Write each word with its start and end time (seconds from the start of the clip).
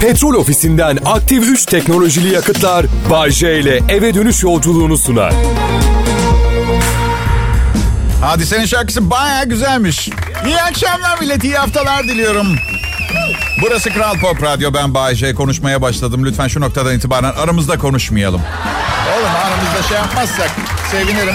Petrol 0.00 0.34
ofisinden 0.34 0.98
aktif 1.04 1.44
3 1.48 1.66
teknolojili 1.66 2.34
yakıtlar 2.34 2.86
Bay 3.10 3.30
J 3.30 3.60
ile 3.60 3.80
eve 3.88 4.14
dönüş 4.14 4.42
yolculuğunu 4.42 4.98
sunar. 4.98 5.34
Hadisenin 8.20 8.66
şarkısı 8.66 9.10
baya 9.10 9.44
güzelmiş. 9.44 10.08
İyi 10.46 10.56
akşamlar 10.62 11.20
millet, 11.20 11.44
iyi 11.44 11.54
haftalar 11.54 12.04
diliyorum. 12.04 12.46
Burası 13.62 13.90
Kral 13.90 14.18
Pop 14.18 14.42
Radyo, 14.42 14.74
ben 14.74 14.94
Bayece. 14.94 15.34
Konuşmaya 15.34 15.82
başladım. 15.82 16.24
Lütfen 16.24 16.48
şu 16.48 16.60
noktadan 16.60 16.94
itibaren 16.94 17.32
aramızda 17.32 17.78
konuşmayalım. 17.78 18.40
Oğlum 19.16 19.30
aramızda 19.36 19.88
şey 19.88 19.96
yapmazsak 19.96 20.50
sevinirim. 20.90 21.34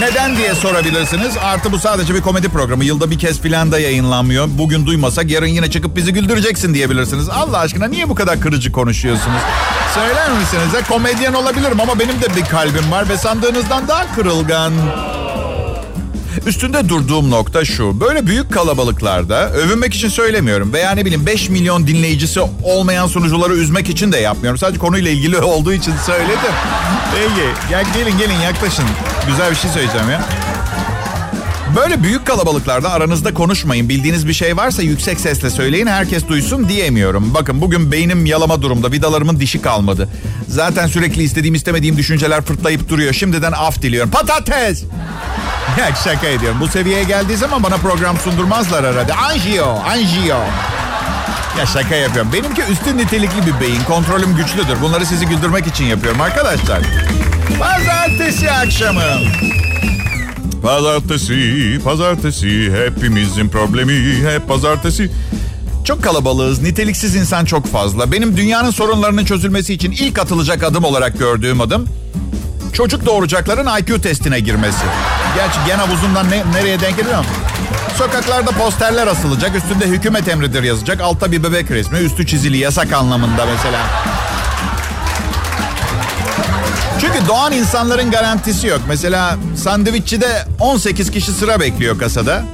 Neden 0.00 0.36
diye 0.36 0.54
sorabilirsiniz. 0.54 1.36
Artı 1.36 1.72
bu 1.72 1.78
sadece 1.78 2.14
bir 2.14 2.20
komedi 2.20 2.48
programı. 2.48 2.84
Yılda 2.84 3.10
bir 3.10 3.18
kez 3.18 3.40
filan 3.40 3.72
da 3.72 3.78
yayınlanmıyor. 3.78 4.48
Bugün 4.50 4.86
duymasak 4.86 5.30
yarın 5.30 5.46
yine 5.46 5.70
çıkıp 5.70 5.96
bizi 5.96 6.12
güldüreceksin 6.12 6.74
diyebilirsiniz. 6.74 7.28
Allah 7.28 7.58
aşkına 7.58 7.86
niye 7.88 8.08
bu 8.08 8.14
kadar 8.14 8.40
kırıcı 8.40 8.72
konuşuyorsunuz? 8.72 9.40
Söyler 9.94 10.30
misiniz? 10.30 10.88
Komedyen 10.88 11.32
olabilirim 11.32 11.80
ama 11.80 11.98
benim 11.98 12.20
de 12.22 12.36
bir 12.36 12.44
kalbim 12.44 12.90
var 12.90 13.08
ve 13.08 13.16
sandığınızdan 13.16 13.88
daha 13.88 14.14
kırılgan. 14.14 14.72
Üstünde 16.46 16.88
durduğum 16.88 17.30
nokta 17.30 17.64
şu. 17.64 18.00
Böyle 18.00 18.26
büyük 18.26 18.52
kalabalıklarda 18.52 19.50
övünmek 19.50 19.94
için 19.94 20.08
söylemiyorum. 20.08 20.72
Veya 20.72 20.90
ne 20.90 21.04
bileyim 21.04 21.26
5 21.26 21.48
milyon 21.48 21.86
dinleyicisi 21.86 22.40
olmayan 22.62 23.06
sunucuları 23.06 23.54
üzmek 23.54 23.88
için 23.88 24.12
de 24.12 24.16
yapmıyorum. 24.16 24.58
Sadece 24.58 24.78
konuyla 24.78 25.10
ilgili 25.10 25.38
olduğu 25.40 25.72
için 25.72 25.94
söyledim. 26.06 26.52
Peki. 27.14 27.72
Ya 27.72 27.82
gelin 27.82 28.18
gelin 28.18 28.40
yaklaşın. 28.40 28.84
Güzel 29.26 29.50
bir 29.50 29.56
şey 29.56 29.70
söyleyeceğim 29.70 30.10
ya. 30.10 30.24
Böyle 31.76 32.02
büyük 32.02 32.26
kalabalıklarda 32.26 32.90
aranızda 32.90 33.34
konuşmayın. 33.34 33.88
Bildiğiniz 33.88 34.28
bir 34.28 34.32
şey 34.32 34.56
varsa 34.56 34.82
yüksek 34.82 35.20
sesle 35.20 35.50
söyleyin 35.50 35.86
herkes 35.86 36.28
duysun 36.28 36.68
diyemiyorum. 36.68 37.34
Bakın 37.34 37.60
bugün 37.60 37.92
beynim 37.92 38.26
yalama 38.26 38.62
durumda. 38.62 38.92
Vidalarımın 38.92 39.40
dişi 39.40 39.62
kalmadı. 39.62 40.08
Zaten 40.48 40.86
sürekli 40.86 41.22
istediğim 41.22 41.54
istemediğim 41.54 41.96
düşünceler 41.96 42.42
fırtlayıp 42.42 42.88
duruyor. 42.88 43.12
Şimdiden 43.12 43.52
af 43.52 43.82
diliyorum. 43.82 44.10
Patates! 44.10 44.84
Ya 45.78 45.94
şaka 46.04 46.26
ediyorum. 46.26 46.60
Bu 46.60 46.68
seviyeye 46.68 47.04
geldiği 47.04 47.36
zaman 47.36 47.62
bana 47.62 47.76
program 47.76 48.16
sundurmazlar 48.16 48.86
herhalde. 48.86 49.14
Anjiyo, 49.14 49.66
anjiyo. 49.66 50.36
Ya 51.58 51.66
şaka 51.66 51.94
yapıyorum. 51.94 52.32
Benimki 52.32 52.62
üstün 52.62 52.98
nitelikli 52.98 53.46
bir 53.46 53.60
beyin. 53.60 53.80
Kontrolüm 53.88 54.36
güçlüdür. 54.36 54.80
Bunları 54.82 55.06
sizi 55.06 55.26
güldürmek 55.26 55.66
için 55.66 55.84
yapıyorum 55.84 56.20
arkadaşlar. 56.20 56.80
Pazartesi 57.58 58.50
akşamı. 58.50 59.02
Pazartesi, 60.62 61.80
pazartesi. 61.84 62.72
Hepimizin 62.72 63.48
problemi 63.48 64.28
hep 64.30 64.48
pazartesi. 64.48 65.10
Çok 65.84 66.02
kalabalığız. 66.02 66.62
Niteliksiz 66.62 67.16
insan 67.16 67.44
çok 67.44 67.66
fazla. 67.66 68.12
Benim 68.12 68.36
dünyanın 68.36 68.70
sorunlarının 68.70 69.24
çözülmesi 69.24 69.74
için 69.74 69.90
ilk 69.90 70.18
atılacak 70.18 70.62
adım 70.62 70.84
olarak 70.84 71.18
gördüğüm 71.18 71.60
adım 71.60 71.88
çocuk 72.76 73.06
doğuracakların 73.06 73.78
IQ 73.80 74.00
testine 74.00 74.40
girmesi. 74.40 74.84
Gerçi 75.36 75.58
gen 75.66 75.78
havuzundan 75.78 76.30
ne, 76.30 76.42
nereye 76.52 76.80
denk 76.80 76.96
geliyor 76.96 77.24
Sokaklarda 77.98 78.50
posterler 78.50 79.06
asılacak. 79.06 79.56
Üstünde 79.56 79.86
hükümet 79.86 80.28
emridir 80.28 80.62
yazacak. 80.62 81.00
Altta 81.00 81.32
bir 81.32 81.42
bebek 81.42 81.70
resmi. 81.70 81.98
Üstü 81.98 82.26
çizili 82.26 82.56
yasak 82.56 82.92
anlamında 82.92 83.46
mesela. 83.46 83.80
Çünkü 87.00 87.28
doğan 87.28 87.52
insanların 87.52 88.10
garantisi 88.10 88.66
yok. 88.66 88.80
Mesela 88.88 89.36
sandviççide 89.56 90.44
18 90.60 91.10
kişi 91.10 91.32
sıra 91.32 91.60
bekliyor 91.60 91.98
kasada. 91.98 92.44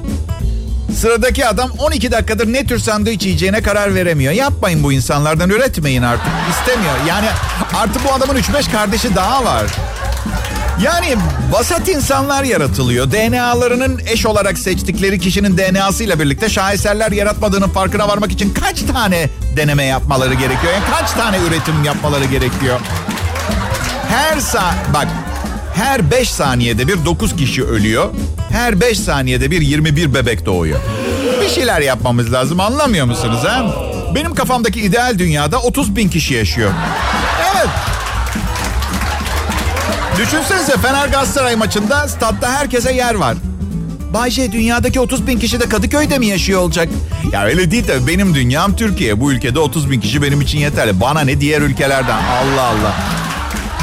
Sıradaki 0.99 1.47
adam 1.47 1.71
12 1.79 2.11
dakikadır 2.11 2.53
ne 2.53 2.65
tür 2.65 2.79
sandviç 2.79 3.25
yiyeceğine 3.25 3.61
karar 3.61 3.95
veremiyor. 3.95 4.33
Yapmayın 4.33 4.83
bu 4.83 4.93
insanlardan 4.93 5.49
üretmeyin 5.49 6.01
artık. 6.01 6.31
İstemiyor. 6.49 6.95
Yani 7.07 7.27
artık 7.75 8.07
bu 8.07 8.13
adamın 8.13 8.35
3-5 8.35 8.71
kardeşi 8.71 9.15
daha 9.15 9.45
var. 9.45 9.63
Yani 10.81 11.15
vasat 11.51 11.89
insanlar 11.89 12.43
yaratılıyor. 12.43 13.11
DNA'larının 13.11 14.01
eş 14.07 14.25
olarak 14.25 14.57
seçtikleri 14.57 15.19
kişinin 15.19 15.57
DNA'sı 15.57 16.03
ile 16.03 16.19
birlikte 16.19 16.49
şaheserler 16.49 17.11
yaratmadığının 17.11 17.69
farkına 17.69 18.07
varmak 18.07 18.31
için 18.31 18.53
kaç 18.53 18.81
tane 18.81 19.29
deneme 19.57 19.83
yapmaları 19.83 20.33
gerekiyor? 20.33 20.73
Yani 20.73 20.83
kaç 20.99 21.11
tane 21.11 21.37
üretim 21.37 21.83
yapmaları 21.83 22.25
gerekiyor? 22.25 22.79
Her 24.09 24.39
sa 24.39 24.75
bak 24.93 25.07
her 25.75 26.11
5 26.11 26.31
saniyede 26.31 26.87
bir 26.87 27.05
9 27.05 27.35
kişi 27.35 27.63
ölüyor. 27.63 28.09
Her 28.51 28.81
5 28.81 28.99
saniyede 28.99 29.51
bir 29.51 29.61
21 29.61 30.13
bebek 30.13 30.45
doğuyor. 30.45 30.79
Bir 31.41 31.49
şeyler 31.49 31.81
yapmamız 31.81 32.33
lazım 32.33 32.59
anlamıyor 32.59 33.05
musunuz 33.05 33.39
ha? 33.43 33.65
Benim 34.15 34.35
kafamdaki 34.35 34.81
ideal 34.81 35.19
dünyada 35.19 35.59
30 35.59 35.95
bin 35.95 36.09
kişi 36.09 36.33
yaşıyor. 36.33 36.71
Düşünsenize 40.17 40.77
Fener 40.77 41.07
Galatasaray 41.07 41.55
maçında 41.55 42.07
statta 42.07 42.51
herkese 42.51 42.93
yer 42.93 43.15
var. 43.15 43.37
Bayce 44.13 44.51
dünyadaki 44.51 44.99
30 44.99 45.27
bin 45.27 45.39
kişi 45.39 45.59
de 45.59 45.69
Kadıköy'de 45.69 46.19
mi 46.19 46.27
yaşıyor 46.27 46.61
olacak? 46.61 46.89
Ya 47.31 47.43
öyle 47.45 47.71
değil 47.71 47.87
de 47.87 48.07
benim 48.07 48.35
dünyam 48.35 48.75
Türkiye. 48.75 49.19
Bu 49.19 49.31
ülkede 49.31 49.59
30 49.59 49.91
bin 49.91 50.01
kişi 50.01 50.21
benim 50.21 50.41
için 50.41 50.59
yeterli. 50.59 50.99
Bana 51.01 51.21
ne 51.21 51.41
diğer 51.41 51.61
ülkelerden 51.61 52.17
Allah 52.23 52.61
Allah. 52.61 52.95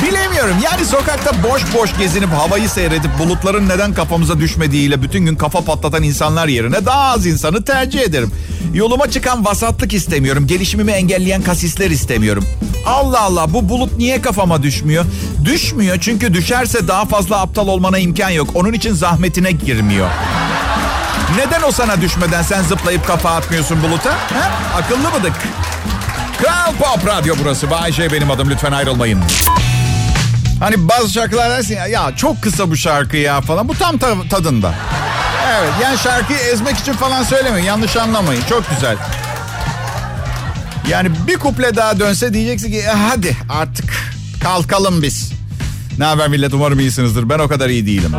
Bilemiyorum 0.03 0.57
yani 0.65 0.85
sokakta 0.87 1.43
boş 1.43 1.63
boş 1.75 1.99
gezinip 1.99 2.31
havayı 2.31 2.69
seyredip 2.69 3.19
bulutların 3.19 3.69
neden 3.69 3.95
kafamıza 3.95 4.41
düşmediğiyle 4.41 5.03
bütün 5.03 5.27
gün 5.27 5.37
kafa 5.37 5.61
patlatan 5.61 6.03
insanlar 6.03 6.49
yerine 6.49 6.87
daha 6.87 7.01
az 7.13 7.27
insanı 7.27 7.65
tercih 7.65 8.01
ederim. 8.01 8.33
Yoluma 8.75 9.11
çıkan 9.11 9.45
vasatlık 9.45 9.95
istemiyorum. 9.95 10.47
Gelişimimi 10.47 10.93
engelleyen 10.93 11.43
kasisler 11.43 11.91
istemiyorum. 11.91 12.45
Allah 12.87 13.21
Allah 13.21 13.53
bu 13.53 13.69
bulut 13.69 13.97
niye 13.97 14.23
kafama 14.23 14.63
düşmüyor? 14.63 15.05
Düşmüyor 15.45 15.97
çünkü 16.01 16.35
düşerse 16.35 16.89
daha 16.89 17.05
fazla 17.05 17.41
aptal 17.41 17.69
olmana 17.69 17.99
imkan 17.99 18.31
yok. 18.31 18.51
Onun 18.55 18.73
için 18.73 18.95
zahmetine 18.95 19.53
girmiyor. 19.53 20.09
Neden 21.37 21.63
o 21.63 21.73
sana 21.73 22.01
düşmeden 22.01 22.43
sen 22.43 22.63
zıplayıp 22.63 23.07
kafa 23.07 23.31
atmıyorsun 23.31 23.83
buluta? 23.83 24.11
Ha? 24.11 24.51
Akıllı 24.77 25.19
mıdık? 25.19 25.33
Kral 26.43 26.73
Pop 26.79 27.07
Radyo 27.07 27.35
burası. 27.43 27.71
Bayşe 27.71 28.13
benim 28.13 28.31
adım 28.31 28.51
lütfen 28.51 28.73
ayrılmayın. 28.73 29.21
Hani 30.61 30.89
bazı 30.89 31.13
şarkılar 31.13 31.51
dersin 31.51 31.75
ya, 31.77 31.87
ya 31.87 32.17
çok 32.17 32.43
kısa 32.43 32.71
bu 32.71 32.77
şarkı 32.77 33.17
ya 33.17 33.41
falan. 33.41 33.69
Bu 33.69 33.75
tam 33.75 33.99
ta- 33.99 34.29
tadında. 34.31 34.75
Evet 35.59 35.73
yani 35.83 35.99
şarkıyı 35.99 36.39
ezmek 36.39 36.79
için 36.79 36.93
falan 36.93 37.23
söylemiyor. 37.23 37.67
Yanlış 37.67 37.97
anlamayın. 37.97 38.43
Çok 38.49 38.71
güzel. 38.71 38.97
Yani 40.89 41.11
bir 41.27 41.37
kuple 41.39 41.77
daha 41.77 42.01
dönse 42.01 42.35
diyeceksin 42.35 42.71
ki 42.71 42.79
e, 42.79 42.87
hadi 42.87 43.37
artık 43.51 43.93
kalkalım 44.43 45.03
biz. 45.03 45.33
Ne 45.99 46.05
haber 46.05 46.29
millet 46.29 46.55
umarım 46.55 46.81
iyisinizdir. 46.81 47.29
Ben 47.29 47.39
o 47.39 47.49
kadar 47.49 47.69
iyi 47.69 47.87
değilim. 47.87 48.13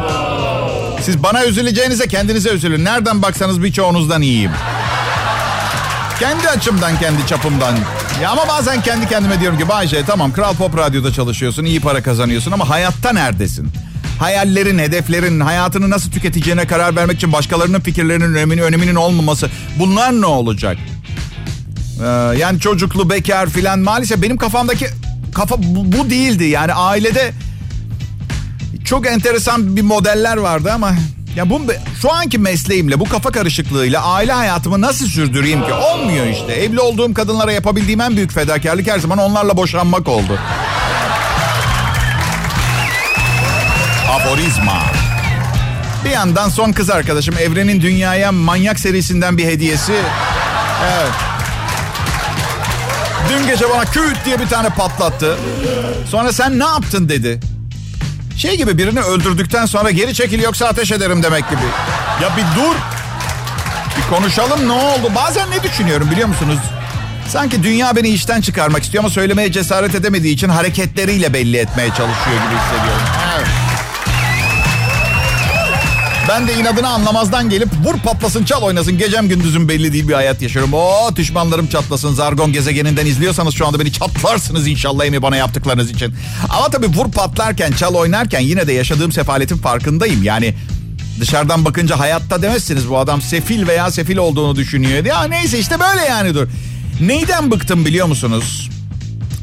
Siz 1.03 1.23
bana 1.23 1.45
üzüleceğinize 1.45 2.07
kendinize 2.07 2.49
üzülün. 2.49 2.85
Nereden 2.85 3.21
baksanız 3.21 3.63
birçoğunuzdan 3.63 4.21
iyiyim. 4.21 4.51
Kendi 6.19 6.49
açımdan, 6.49 6.99
kendi 6.99 7.27
çapımdan. 7.27 7.75
Ya 8.21 8.29
ama 8.29 8.47
bazen 8.47 8.81
kendi 8.81 9.07
kendime 9.07 9.39
diyorum 9.39 9.59
ki 9.59 9.69
Bayce 9.69 10.03
tamam 10.05 10.33
Kral 10.33 10.53
Pop 10.53 10.77
Radyo'da 10.77 11.13
çalışıyorsun, 11.13 11.65
iyi 11.65 11.79
para 11.79 12.03
kazanıyorsun 12.03 12.51
ama 12.51 12.69
hayatta 12.69 13.13
neredesin? 13.13 13.67
Hayallerin, 14.19 14.79
hedeflerin, 14.79 15.39
hayatını 15.39 15.89
nasıl 15.89 16.11
tüketeceğine 16.11 16.67
karar 16.67 16.95
vermek 16.95 17.15
için 17.15 17.33
başkalarının 17.33 17.79
fikirlerinin 17.79 18.33
öneminin, 18.35 18.61
öneminin 18.61 18.95
olmaması. 18.95 19.49
Bunlar 19.79 20.11
ne 20.21 20.25
olacak? 20.25 20.77
Ee, 22.03 22.05
yani 22.37 22.59
çocuklu, 22.59 23.09
bekar 23.09 23.49
filan 23.49 23.79
maalesef 23.79 24.21
benim 24.21 24.37
kafamdaki 24.37 24.87
kafa 25.33 25.55
bu, 25.63 25.91
bu 25.91 26.09
değildi. 26.09 26.43
Yani 26.43 26.73
ailede 26.73 27.31
çok 28.85 29.07
enteresan 29.07 29.75
bir 29.75 29.81
modeller 29.81 30.37
vardı 30.37 30.71
ama 30.73 30.91
ya 31.35 31.49
bu 31.49 31.61
şu 32.01 32.13
anki 32.13 32.37
mesleğimle 32.37 32.99
bu 32.99 33.09
kafa 33.09 33.31
karışıklığıyla 33.31 34.03
aile 34.03 34.31
hayatımı 34.31 34.81
nasıl 34.81 35.07
sürdüreyim 35.07 35.65
ki? 35.65 35.73
Olmuyor 35.73 36.25
işte. 36.25 36.53
Evli 36.53 36.79
olduğum 36.79 37.13
kadınlara 37.13 37.51
yapabildiğim 37.51 38.01
en 38.01 38.15
büyük 38.15 38.31
fedakarlık 38.31 38.87
her 38.87 38.99
zaman 38.99 39.17
onlarla 39.17 39.57
boşanmak 39.57 40.07
oldu. 40.07 40.39
Aforizma. 44.11 44.81
Bir 46.05 46.09
yandan 46.09 46.49
son 46.49 46.71
kız 46.71 46.89
arkadaşım 46.89 47.35
Evren'in 47.37 47.81
dünyaya 47.81 48.31
manyak 48.31 48.79
serisinden 48.79 49.37
bir 49.37 49.45
hediyesi. 49.45 49.93
Evet. 50.93 51.11
Dün 53.29 53.47
gece 53.47 53.69
bana 53.69 53.85
küt 53.85 54.25
diye 54.25 54.39
bir 54.39 54.47
tane 54.47 54.69
patlattı. 54.69 55.37
Sonra 56.09 56.33
sen 56.33 56.59
ne 56.59 56.63
yaptın 56.63 57.09
dedi. 57.09 57.39
Şey 58.41 58.57
gibi 58.57 58.77
birini 58.77 58.99
öldürdükten 58.99 59.65
sonra 59.65 59.91
geri 59.91 60.13
çekil 60.13 60.41
yoksa 60.41 60.65
ateş 60.67 60.91
ederim 60.91 61.23
demek 61.23 61.49
gibi. 61.49 61.61
Ya 62.21 62.37
bir 62.37 62.61
dur. 62.61 62.75
Bir 63.97 64.15
konuşalım 64.15 64.67
ne 64.67 64.71
oldu? 64.71 65.11
Bazen 65.15 65.51
ne 65.51 65.63
düşünüyorum 65.63 66.11
biliyor 66.11 66.27
musunuz? 66.27 66.59
Sanki 67.29 67.63
dünya 67.63 67.95
beni 67.95 68.09
işten 68.09 68.41
çıkarmak 68.41 68.83
istiyor 68.83 69.03
ama 69.03 69.09
söylemeye 69.09 69.51
cesaret 69.51 69.95
edemediği 69.95 70.33
için 70.33 70.49
hareketleriyle 70.49 71.33
belli 71.33 71.57
etmeye 71.57 71.87
çalışıyor 71.87 72.35
gibi 72.35 72.59
hissediyorum. 72.59 73.20
Ben 76.29 76.47
de 76.47 76.53
inadına 76.53 76.87
anlamazdan 76.87 77.49
gelip 77.49 77.69
vur 77.85 77.99
patlasın 77.99 78.45
çal 78.45 78.61
oynasın. 78.61 78.97
Gecem 78.97 79.29
gündüzüm 79.29 79.69
belli 79.69 79.93
değil 79.93 80.07
bir 80.07 80.13
hayat 80.13 80.41
yaşıyorum. 80.41 80.73
Oo 80.73 81.15
düşmanlarım 81.15 81.67
çatlasın. 81.67 82.13
Zargon 82.13 82.53
gezegeninden 82.53 83.05
izliyorsanız 83.05 83.55
şu 83.55 83.67
anda 83.67 83.79
beni 83.79 83.91
çatlarsınız 83.91 84.67
inşallah 84.67 85.05
Emi 85.05 85.21
bana 85.21 85.35
yaptıklarınız 85.35 85.91
için. 85.91 86.15
Ama 86.49 86.69
tabii 86.69 86.87
vur 86.87 87.11
patlarken 87.11 87.71
çal 87.71 87.95
oynarken 87.95 88.39
yine 88.39 88.67
de 88.67 88.73
yaşadığım 88.73 89.11
sefaletin 89.11 89.57
farkındayım. 89.57 90.23
Yani 90.23 90.55
dışarıdan 91.19 91.65
bakınca 91.65 91.99
hayatta 91.99 92.41
demezsiniz 92.41 92.89
bu 92.89 92.97
adam 92.97 93.21
sefil 93.21 93.67
veya 93.67 93.91
sefil 93.91 94.17
olduğunu 94.17 94.55
düşünüyor. 94.55 95.05
Ya 95.05 95.23
neyse 95.23 95.59
işte 95.59 95.75
böyle 95.79 96.01
yani 96.01 96.33
dur. 96.33 96.47
Neyden 97.01 97.51
bıktım 97.51 97.85
biliyor 97.85 98.07
musunuz? 98.07 98.69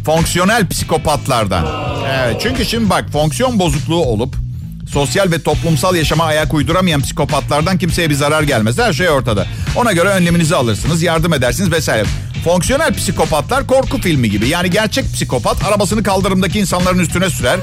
Fonksiyonel 0.04 0.68
psikopatlardan. 0.68 1.66
Evet 2.08 2.36
çünkü 2.42 2.64
şimdi 2.64 2.90
bak 2.90 3.10
fonksiyon 3.12 3.58
bozukluğu 3.58 4.04
olup 4.04 4.47
sosyal 4.92 5.30
ve 5.30 5.42
toplumsal 5.42 5.96
yaşama 5.96 6.24
ayak 6.24 6.54
uyduramayan 6.54 7.00
psikopatlardan 7.00 7.78
kimseye 7.78 8.10
bir 8.10 8.14
zarar 8.14 8.42
gelmez. 8.42 8.78
Her 8.78 8.92
şey 8.92 9.10
ortada. 9.10 9.46
Ona 9.76 9.92
göre 9.92 10.08
önleminizi 10.08 10.56
alırsınız, 10.56 11.02
yardım 11.02 11.32
edersiniz 11.32 11.72
vesaire. 11.72 12.04
Fonksiyonel 12.44 12.94
psikopatlar 12.94 13.66
korku 13.66 14.00
filmi 14.00 14.30
gibi. 14.30 14.48
Yani 14.48 14.70
gerçek 14.70 15.12
psikopat 15.14 15.64
arabasını 15.64 16.02
kaldırımdaki 16.02 16.58
insanların 16.58 16.98
üstüne 16.98 17.30
sürer. 17.30 17.60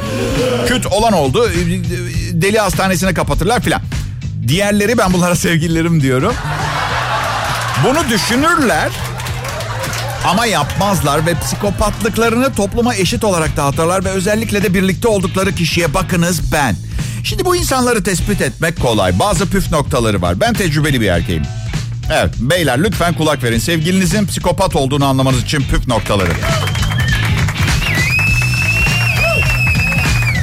Küt 0.68 0.86
olan 0.86 1.14
oldu. 1.14 1.50
Deli 2.32 2.60
hastanesine 2.60 3.14
kapatırlar 3.14 3.62
filan. 3.62 3.82
Diğerleri 4.48 4.98
ben 4.98 5.14
bunlara 5.14 5.36
sevgililerim 5.46 6.02
diyorum. 6.02 6.34
Bunu 7.84 8.10
düşünürler 8.10 8.90
ama 10.28 10.46
yapmazlar 10.46 11.26
ve 11.26 11.40
psikopatlıklarını 11.40 12.54
topluma 12.54 12.96
eşit 12.96 13.24
olarak 13.24 13.58
dağıtırlar 13.58 14.06
ve 14.06 14.10
özellikle 14.10 14.64
de 14.64 14.74
birlikte 14.74 15.08
oldukları 15.08 15.56
kişiye 15.56 15.94
bakınız 15.94 16.52
ben. 16.54 16.76
Şimdi 17.26 17.46
bu 17.46 17.56
insanları 17.56 18.04
tespit 18.04 18.42
etmek 18.42 18.82
kolay. 18.82 19.20
Bazı 19.20 19.50
püf 19.50 19.72
noktaları 19.72 20.22
var. 20.22 20.40
Ben 20.40 20.54
tecrübeli 20.54 21.02
bir 21.02 21.08
erkeğim. 21.08 21.44
Evet 22.12 22.34
beyler 22.40 22.84
lütfen 22.84 23.14
kulak 23.14 23.44
verin. 23.44 23.60
Sevgilinizin 23.60 24.26
psikopat 24.26 24.76
olduğunu 24.76 25.06
anlamanız 25.06 25.44
için 25.44 25.62
püf 25.62 25.88
noktaları. 25.88 26.32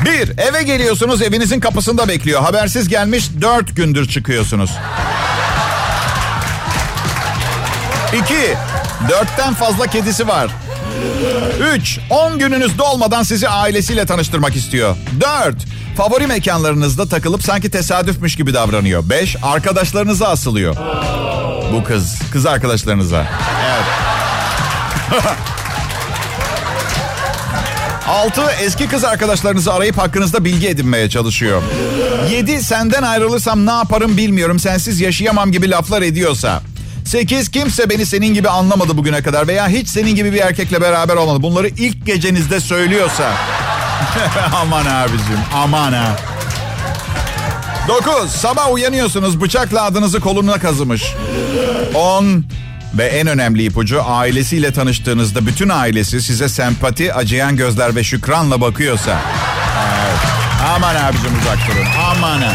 Bir, 0.05 0.39
eve 0.39 0.63
geliyorsunuz 0.63 1.23
evinizin 1.23 1.61
kapısında 1.61 2.09
bekliyor. 2.09 2.43
Habersiz 2.43 2.89
gelmiş 2.89 3.31
dört 3.41 3.77
gündür 3.77 4.09
çıkıyorsunuz. 4.09 4.71
İki, 8.23 8.55
dörtten 9.09 9.55
fazla 9.55 9.87
kedisi 9.87 10.29
var. 10.29 10.51
Üç, 11.75 11.99
on 12.11 12.39
gününüz 12.39 12.79
dolmadan 12.79 13.23
sizi 13.23 13.49
ailesiyle 13.49 14.07
tanıştırmak 14.07 14.57
istiyor. 14.57 14.97
Dört, 15.21 15.57
favori 15.97 16.27
mekanlarınızda 16.27 17.09
takılıp 17.09 17.43
sanki 17.43 17.71
tesadüfmüş 17.71 18.37
gibi 18.37 18.55
davranıyor. 18.55 19.11
Beş, 19.11 19.37
arkadaşlarınıza 19.43 20.27
asılıyor. 20.27 20.77
Bu 21.73 21.85
kız, 21.85 22.19
kız 22.33 22.47
arkadaşlarınıza. 22.47 23.27
Evet. 23.67 23.85
Altı, 28.09 28.43
eski 28.63 28.89
kız 28.89 29.05
arkadaşlarınızı 29.05 29.73
arayıp 29.73 29.99
hakkınızda 29.99 30.45
bilgi 30.45 30.69
edinmeye 30.69 31.11
çalışıyor. 31.11 31.63
Yedi, 32.31 32.63
senden 32.63 33.03
ayrılırsam 33.03 33.67
ne 33.67 33.71
yaparım 33.71 34.17
bilmiyorum, 34.17 34.59
sensiz 34.59 35.01
yaşayamam 35.01 35.53
gibi 35.53 35.71
laflar 35.71 36.03
ediyorsa. 36.03 36.63
8. 37.05 37.49
Kimse 37.49 37.91
beni 37.91 38.07
senin 38.07 38.35
gibi 38.35 38.49
anlamadı 38.49 38.97
bugüne 38.97 39.23
kadar 39.23 39.49
veya 39.49 39.69
hiç 39.69 39.89
senin 39.89 40.15
gibi 40.15 40.33
bir 40.33 40.41
erkekle 40.41 40.81
beraber 40.81 41.17
olmadı. 41.17 41.43
Bunları 41.43 41.69
ilk 41.69 42.07
gecenizde 42.07 42.61
söylüyorsa. 42.61 43.33
aman 44.61 44.87
abicim 44.87 45.39
aman 45.55 45.93
ha. 45.93 46.17
9. 47.89 48.31
Sabah 48.31 48.73
uyanıyorsunuz 48.73 49.41
bıçakla 49.41 49.83
adınızı 49.83 50.21
koluna 50.21 50.59
kazımış. 50.59 51.15
10. 51.95 52.45
Ve 52.95 53.05
en 53.05 53.27
önemli 53.27 53.65
ipucu 53.65 54.03
ailesiyle 54.07 54.73
tanıştığınızda 54.73 55.47
bütün 55.47 55.69
ailesi 55.69 56.23
size 56.23 56.49
sempati, 56.49 57.15
acıyan 57.15 57.57
gözler 57.57 57.97
ve 57.97 58.05
şükranla 58.05 58.61
bakıyorsa. 58.61 59.21
Evet. 59.81 60.19
Aman 60.77 60.95
abicim 60.95 61.31
uzak 61.41 61.59
durun. 61.69 61.87
Aman 62.11 62.43
ha. 62.43 62.53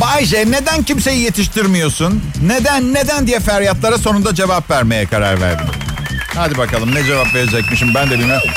Bayce 0.00 0.44
neden 0.50 0.82
kimseyi 0.82 1.20
yetiştirmiyorsun? 1.20 2.22
Neden 2.46 2.94
neden 2.94 3.26
diye 3.26 3.40
feryatlara 3.40 3.98
sonunda 3.98 4.34
cevap 4.34 4.70
vermeye 4.70 5.06
karar 5.06 5.40
verdim. 5.40 5.83
Hadi 6.36 6.58
bakalım 6.58 6.94
ne 6.94 7.04
cevap 7.04 7.34
verecekmişim 7.34 7.94
ben 7.94 8.10
de 8.10 8.18
bilmiyorum. 8.18 8.48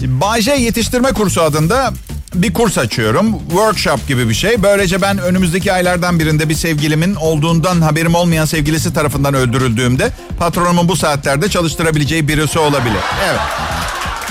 Bayce 0.00 0.52
yetiştirme 0.52 1.12
kursu 1.12 1.42
adında 1.42 1.92
bir 2.34 2.54
kurs 2.54 2.78
açıyorum. 2.78 3.38
Workshop 3.48 4.08
gibi 4.08 4.28
bir 4.28 4.34
şey. 4.34 4.62
Böylece 4.62 5.02
ben 5.02 5.18
önümüzdeki 5.18 5.72
aylardan 5.72 6.20
birinde 6.20 6.48
bir 6.48 6.54
sevgilimin 6.54 7.14
olduğundan 7.14 7.80
haberim 7.80 8.14
olmayan 8.14 8.44
sevgilisi 8.44 8.94
tarafından 8.94 9.34
öldürüldüğümde 9.34 10.10
patronumun 10.38 10.88
bu 10.88 10.96
saatlerde 10.96 11.48
çalıştırabileceği 11.48 12.28
birisi 12.28 12.58
olabilir. 12.58 13.00
Evet. 13.28 13.40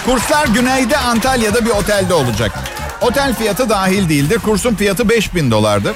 Kurslar 0.06 0.48
güneyde 0.48 0.98
Antalya'da 0.98 1.66
bir 1.66 1.70
otelde 1.70 2.14
olacak. 2.14 2.52
Otel 3.02 3.36
fiyatı 3.36 3.70
dahil 3.70 4.10
değildir. 4.10 4.40
Kursun 4.46 4.76
fiyatı 4.76 5.10
5000 5.10 5.52
dolardır. 5.52 5.96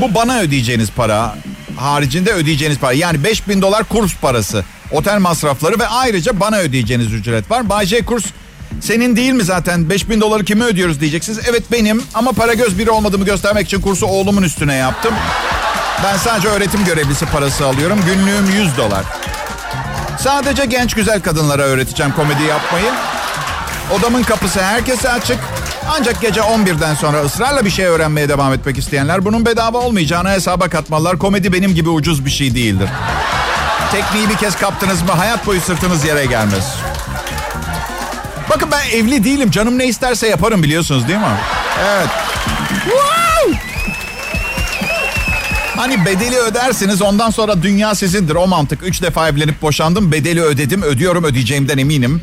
Bu 0.00 0.14
bana 0.14 0.40
ödeyeceğiniz 0.40 0.90
para. 0.90 1.36
Haricinde 1.76 2.32
ödeyeceğiniz 2.32 2.78
para. 2.78 2.92
Yani 2.92 3.24
5000 3.24 3.62
dolar 3.62 3.84
kurs 3.84 4.16
parası. 4.16 4.64
Otel 4.90 5.18
masrafları 5.18 5.78
ve 5.78 5.86
ayrıca 5.86 6.40
bana 6.40 6.58
ödeyeceğiniz 6.58 7.12
ücret 7.12 7.50
var. 7.50 7.68
Bay 7.68 7.86
J 7.86 8.04
kurs 8.04 8.24
senin 8.80 9.16
değil 9.16 9.32
mi 9.32 9.44
zaten 9.44 9.90
5000 9.90 10.20
doları 10.20 10.44
kime 10.44 10.64
ödüyoruz 10.64 11.00
diyeceksiniz. 11.00 11.38
Evet 11.50 11.62
benim 11.72 12.02
ama 12.14 12.32
para 12.32 12.54
göz 12.54 12.78
biri 12.78 12.90
olmadığımı 12.90 13.24
göstermek 13.24 13.66
için 13.66 13.80
kursu 13.80 14.06
oğlumun 14.06 14.42
üstüne 14.42 14.74
yaptım. 14.74 15.14
Ben 16.04 16.16
sadece 16.16 16.48
öğretim 16.48 16.84
görevlisi 16.84 17.26
parası 17.26 17.66
alıyorum. 17.66 18.00
Günlüğüm 18.06 18.62
100 18.64 18.76
dolar. 18.76 19.04
Sadece 20.18 20.64
genç 20.64 20.94
güzel 20.94 21.20
kadınlara 21.20 21.62
öğreteceğim 21.62 22.12
komedi 22.12 22.42
yapmayı. 22.42 22.92
Odamın 23.98 24.22
kapısı 24.22 24.62
herkese 24.62 25.10
açık. 25.10 25.38
Ancak 25.90 26.20
gece 26.20 26.40
11'den 26.40 26.94
sonra 26.94 27.22
ısrarla 27.22 27.64
bir 27.64 27.70
şey 27.70 27.84
öğrenmeye 27.84 28.28
devam 28.28 28.52
etmek 28.52 28.78
isteyenler 28.78 29.24
bunun 29.24 29.46
bedava 29.46 29.78
olmayacağını 29.78 30.30
hesaba 30.30 30.68
katmalılar. 30.68 31.18
Komedi 31.18 31.52
benim 31.52 31.74
gibi 31.74 31.88
ucuz 31.88 32.24
bir 32.24 32.30
şey 32.30 32.54
değildir. 32.54 32.88
Tekniği 33.94 34.28
bir 34.28 34.36
kez 34.36 34.56
kaptınız 34.56 35.02
mı 35.02 35.10
hayat 35.10 35.46
boyu 35.46 35.60
sırtınız 35.60 36.04
yere 36.04 36.26
gelmez. 36.26 36.74
Bakın 38.50 38.68
ben 38.72 38.98
evli 38.98 39.24
değilim. 39.24 39.50
Canım 39.50 39.78
ne 39.78 39.86
isterse 39.86 40.28
yaparım 40.28 40.62
biliyorsunuz 40.62 41.08
değil 41.08 41.18
mi? 41.18 41.26
Evet. 41.84 42.08
Hani 45.76 46.04
bedeli 46.04 46.36
ödersiniz 46.36 47.02
ondan 47.02 47.30
sonra 47.30 47.62
dünya 47.62 47.94
sizindir 47.94 48.34
o 48.34 48.46
mantık. 48.46 48.82
Üç 48.82 49.02
defa 49.02 49.28
evlenip 49.28 49.62
boşandım 49.62 50.12
bedeli 50.12 50.42
ödedim 50.42 50.82
ödüyorum 50.82 51.24
ödeyeceğimden 51.24 51.78
eminim. 51.78 52.22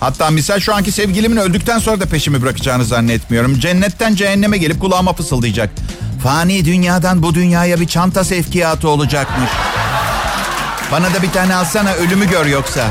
Hatta 0.00 0.30
misal 0.30 0.60
şu 0.60 0.74
anki 0.74 0.92
sevgilimin 0.92 1.36
öldükten 1.36 1.78
sonra 1.78 2.00
da 2.00 2.06
peşimi 2.06 2.42
bırakacağını 2.42 2.84
zannetmiyorum. 2.84 3.58
Cennetten 3.58 4.14
cehenneme 4.14 4.58
gelip 4.58 4.80
kulağıma 4.80 5.12
fısıldayacak. 5.12 5.70
Fani 6.22 6.64
dünyadan 6.64 7.22
bu 7.22 7.34
dünyaya 7.34 7.80
bir 7.80 7.86
çanta 7.86 8.24
sevkiyatı 8.24 8.88
olacakmış. 8.88 9.50
Bana 10.92 11.14
da 11.14 11.22
bir 11.22 11.30
tane 11.30 11.54
alsana 11.54 11.92
ölümü 11.92 12.28
gör 12.30 12.46
yoksa. 12.46 12.86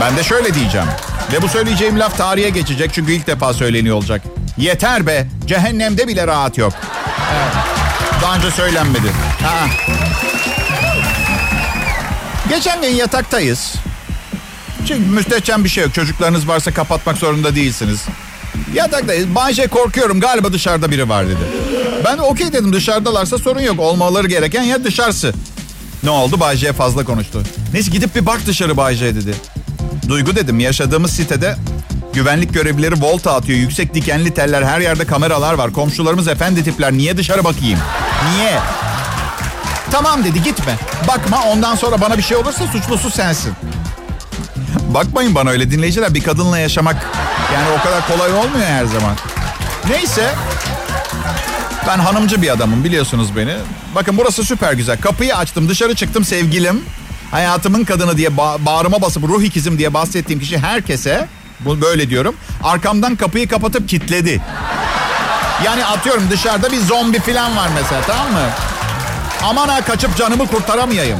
Ben 0.00 0.16
de 0.16 0.24
şöyle 0.24 0.54
diyeceğim. 0.54 0.86
Ve 1.32 1.42
bu 1.42 1.48
söyleyeceğim 1.48 1.98
laf 1.98 2.18
tarihe 2.18 2.48
geçecek 2.50 2.90
çünkü 2.94 3.12
ilk 3.12 3.26
defa 3.26 3.54
söyleniyor 3.54 3.96
olacak. 3.96 4.22
Yeter 4.58 5.06
be. 5.06 5.26
Cehennemde 5.46 6.08
bile 6.08 6.26
rahat 6.26 6.58
yok. 6.58 6.72
Evet. 7.34 7.52
Daha 8.22 8.36
önce 8.36 8.50
söylenmedi. 8.50 9.08
Ha. 9.42 9.66
Geçen 12.48 12.82
gün 12.82 12.88
yataktayız. 12.88 13.74
Çünkü 14.88 15.10
müstehcen 15.10 15.64
bir 15.64 15.68
şey 15.68 15.84
yok. 15.84 15.94
Çocuklarınız 15.94 16.48
varsa 16.48 16.74
kapatmak 16.74 17.16
zorunda 17.18 17.54
değilsiniz. 17.54 18.04
Yataktayız. 18.74 19.34
Bayce 19.34 19.66
korkuyorum 19.66 20.20
galiba 20.20 20.52
dışarıda 20.52 20.90
biri 20.90 21.08
var 21.08 21.26
dedi. 21.26 21.38
Ben 22.04 22.18
de 22.18 22.22
okey 22.22 22.52
dedim 22.52 22.72
dışarıdalarsa 22.72 23.38
sorun 23.38 23.60
yok. 23.60 23.80
Olmaları 23.80 24.28
gereken 24.28 24.62
ya 24.62 24.84
dışarısı. 24.84 25.32
Ne 26.02 26.10
oldu? 26.10 26.40
Bayce'ye 26.40 26.72
fazla 26.72 27.04
konuştu. 27.04 27.42
Neyse 27.72 27.90
gidip 27.90 28.14
bir 28.16 28.26
bak 28.26 28.40
dışarı 28.46 28.76
Bayce 28.76 29.14
dedi. 29.14 29.34
Duygu 30.08 30.36
dedim 30.36 30.60
yaşadığımız 30.60 31.10
sitede 31.10 31.56
güvenlik 32.12 32.54
görevlileri 32.54 33.02
volta 33.02 33.34
atıyor. 33.34 33.58
Yüksek 33.58 33.94
dikenli 33.94 34.34
teller 34.34 34.62
her 34.62 34.80
yerde 34.80 35.04
kameralar 35.04 35.54
var. 35.54 35.72
Komşularımız 35.72 36.28
efendi 36.28 36.64
tipler. 36.64 36.92
Niye 36.92 37.16
dışarı 37.16 37.44
bakayım? 37.44 37.78
Niye? 38.36 38.58
Tamam 39.90 40.24
dedi 40.24 40.42
gitme. 40.42 40.76
Bakma 41.08 41.42
ondan 41.42 41.74
sonra 41.74 42.00
bana 42.00 42.18
bir 42.18 42.22
şey 42.22 42.36
olursa 42.36 42.66
suçlusu 42.66 43.10
sensin. 43.10 43.52
Bakmayın 44.94 45.34
bana 45.34 45.50
öyle 45.50 45.70
dinleyiciler. 45.70 46.14
Bir 46.14 46.22
kadınla 46.22 46.58
yaşamak 46.58 47.06
yani 47.54 47.66
o 47.78 47.82
kadar 47.84 48.06
kolay 48.08 48.32
olmuyor 48.32 48.66
her 48.66 48.84
zaman. 48.84 49.16
Neyse. 49.90 50.34
Ben 51.86 51.98
hanımcı 51.98 52.42
bir 52.42 52.48
adamım 52.52 52.84
biliyorsunuz 52.84 53.36
beni. 53.36 53.54
Bakın 53.94 54.16
burası 54.18 54.44
süper 54.44 54.72
güzel. 54.72 55.00
Kapıyı 55.00 55.36
açtım 55.36 55.68
dışarı 55.68 55.94
çıktım 55.94 56.24
sevgilim. 56.24 56.80
Hayatımın 57.30 57.84
kadını 57.84 58.16
diye 58.16 58.28
ba- 58.28 58.66
bağrıma 58.66 59.02
basıp 59.02 59.22
ruh 59.28 59.42
ikizim 59.42 59.78
diye 59.78 59.94
bahsettiğim 59.94 60.40
kişi 60.40 60.58
herkese 60.58 61.28
Bu 61.60 61.80
böyle 61.80 62.10
diyorum. 62.10 62.34
Arkamdan 62.62 63.16
kapıyı 63.16 63.48
kapatıp 63.48 63.88
kilitledi. 63.88 64.40
Yani 65.64 65.84
atıyorum 65.84 66.24
dışarıda 66.30 66.72
bir 66.72 66.80
zombi 66.80 67.20
falan 67.20 67.56
var 67.56 67.68
mesela 67.74 68.00
tamam 68.06 68.32
mı? 68.32 68.48
Aman 69.44 69.68
ha 69.68 69.80
kaçıp 69.80 70.16
canımı 70.16 70.46
kurtaramayayım. 70.46 71.18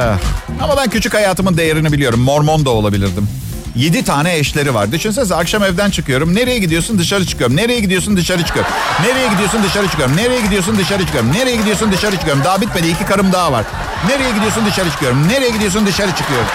Eh. 0.00 0.18
Ama 0.62 0.76
ben 0.76 0.90
küçük 0.90 1.14
hayatımın 1.14 1.56
değerini 1.56 1.92
biliyorum. 1.92 2.20
Mormon 2.20 2.64
da 2.64 2.70
olabilirdim. 2.70 3.28
Yedi 3.76 4.04
tane 4.04 4.36
eşleri 4.36 4.74
var. 4.74 4.92
Düşünsenize 4.92 5.34
akşam 5.34 5.64
evden 5.64 5.90
çıkıyorum. 5.90 6.34
Nereye 6.34 6.58
gidiyorsun? 6.58 6.98
Dışarı 6.98 7.26
çıkıyorum. 7.26 7.56
Nereye 7.56 7.80
gidiyorsun? 7.80 8.16
Dışarı 8.16 8.44
çıkıyorum. 8.44 8.72
Nereye 9.02 9.28
gidiyorsun? 9.30 9.62
Dışarı 9.62 9.88
çıkıyorum. 9.88 10.16
Nereye 10.16 10.40
gidiyorsun? 10.40 10.78
Dışarı 10.78 11.04
çıkıyorum. 11.06 11.32
Nereye 11.32 11.56
gidiyorsun? 11.56 11.92
Dışarı 11.92 12.16
çıkıyorum. 12.16 12.44
Daha 12.44 12.60
bitmedi. 12.60 12.88
İki 12.88 13.04
karım 13.04 13.32
daha 13.32 13.52
var. 13.52 13.64
Nereye 14.08 14.30
gidiyorsun? 14.32 14.66
Dışarı 14.66 14.90
çıkıyorum. 14.90 15.28
Nereye 15.28 15.50
gidiyorsun? 15.50 15.86
Dışarı 15.86 16.10
çıkıyorum. 16.10 16.46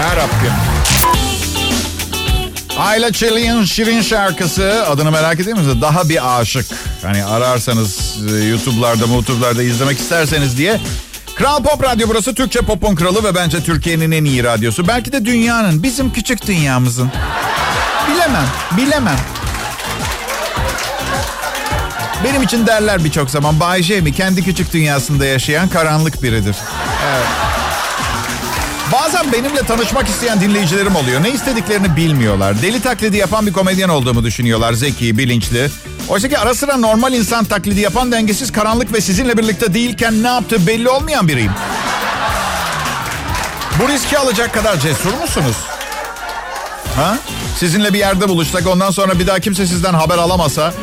Ya 0.00 0.16
Rabbim. 0.16 0.52
Ayla 2.78 3.12
Çelik'in 3.12 3.64
Şirin 3.64 4.02
şarkısı 4.02 4.84
adını 4.88 5.10
merak 5.10 5.40
ediyor 5.40 5.56
musunuz? 5.56 5.82
Daha 5.82 6.08
bir 6.08 6.40
aşık. 6.40 6.66
Hani 7.02 7.24
ararsanız 7.24 8.18
e, 8.32 8.44
YouTube'larda, 8.44 9.06
YouTube'larda 9.06 9.62
izlemek 9.62 9.98
isterseniz 9.98 10.58
diye. 10.58 10.80
Kral 11.34 11.62
Pop 11.62 11.84
Radyo 11.84 12.08
burası 12.08 12.34
Türkçe 12.34 12.60
popun 12.60 12.94
kralı 12.94 13.24
ve 13.24 13.34
bence 13.34 13.62
Türkiye'nin 13.62 14.10
en 14.10 14.24
iyi 14.24 14.44
radyosu. 14.44 14.88
Belki 14.88 15.12
de 15.12 15.24
dünyanın, 15.24 15.82
bizim 15.82 16.12
küçük 16.12 16.46
dünyamızın. 16.46 17.10
Bilemem, 18.10 18.46
bilemem. 18.76 19.16
Benim 22.24 22.42
için 22.42 22.66
derler 22.66 23.04
birçok 23.04 23.30
zaman 23.30 23.60
Bay 23.60 24.00
mi 24.00 24.12
kendi 24.12 24.44
küçük 24.44 24.72
dünyasında 24.72 25.26
yaşayan 25.26 25.68
karanlık 25.68 26.22
biridir. 26.22 26.56
Evet. 27.14 27.26
Bazen 28.92 29.32
benimle 29.32 29.62
tanışmak 29.62 30.08
isteyen 30.08 30.40
dinleyicilerim 30.40 30.96
oluyor. 30.96 31.22
Ne 31.22 31.30
istediklerini 31.30 31.96
bilmiyorlar. 31.96 32.62
Deli 32.62 32.80
taklidi 32.80 33.16
yapan 33.16 33.46
bir 33.46 33.52
komedyen 33.52 33.88
olduğumu 33.88 34.24
düşünüyorlar. 34.24 34.72
Zeki, 34.72 35.18
bilinçli. 35.18 35.70
Oysa 36.08 36.28
ki 36.28 36.38
ara 36.38 36.54
sıra 36.54 36.76
normal 36.76 37.12
insan 37.12 37.44
taklidi 37.44 37.80
yapan 37.80 38.12
dengesiz, 38.12 38.52
karanlık 38.52 38.92
ve 38.92 39.00
sizinle 39.00 39.38
birlikte 39.38 39.74
değilken 39.74 40.22
ne 40.22 40.26
yaptığı 40.26 40.66
belli 40.66 40.88
olmayan 40.88 41.28
biriyim. 41.28 41.52
Bu 43.78 43.88
riski 43.88 44.18
alacak 44.18 44.54
kadar 44.54 44.80
cesur 44.80 45.14
musunuz? 45.14 45.56
Ha? 46.96 47.18
Sizinle 47.58 47.92
bir 47.92 47.98
yerde 47.98 48.28
buluşsak 48.28 48.66
ondan 48.66 48.90
sonra 48.90 49.18
bir 49.18 49.26
daha 49.26 49.40
kimse 49.40 49.66
sizden 49.66 49.94
haber 49.94 50.18
alamasa 50.18 50.74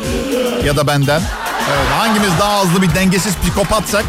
ya 0.64 0.76
da 0.76 0.86
benden. 0.86 1.22
Evet, 1.70 1.86
hangimiz 1.98 2.30
daha 2.40 2.64
hızlı 2.64 2.82
bir 2.82 2.94
dengesiz 2.94 3.34
psikopatsak 3.42 4.04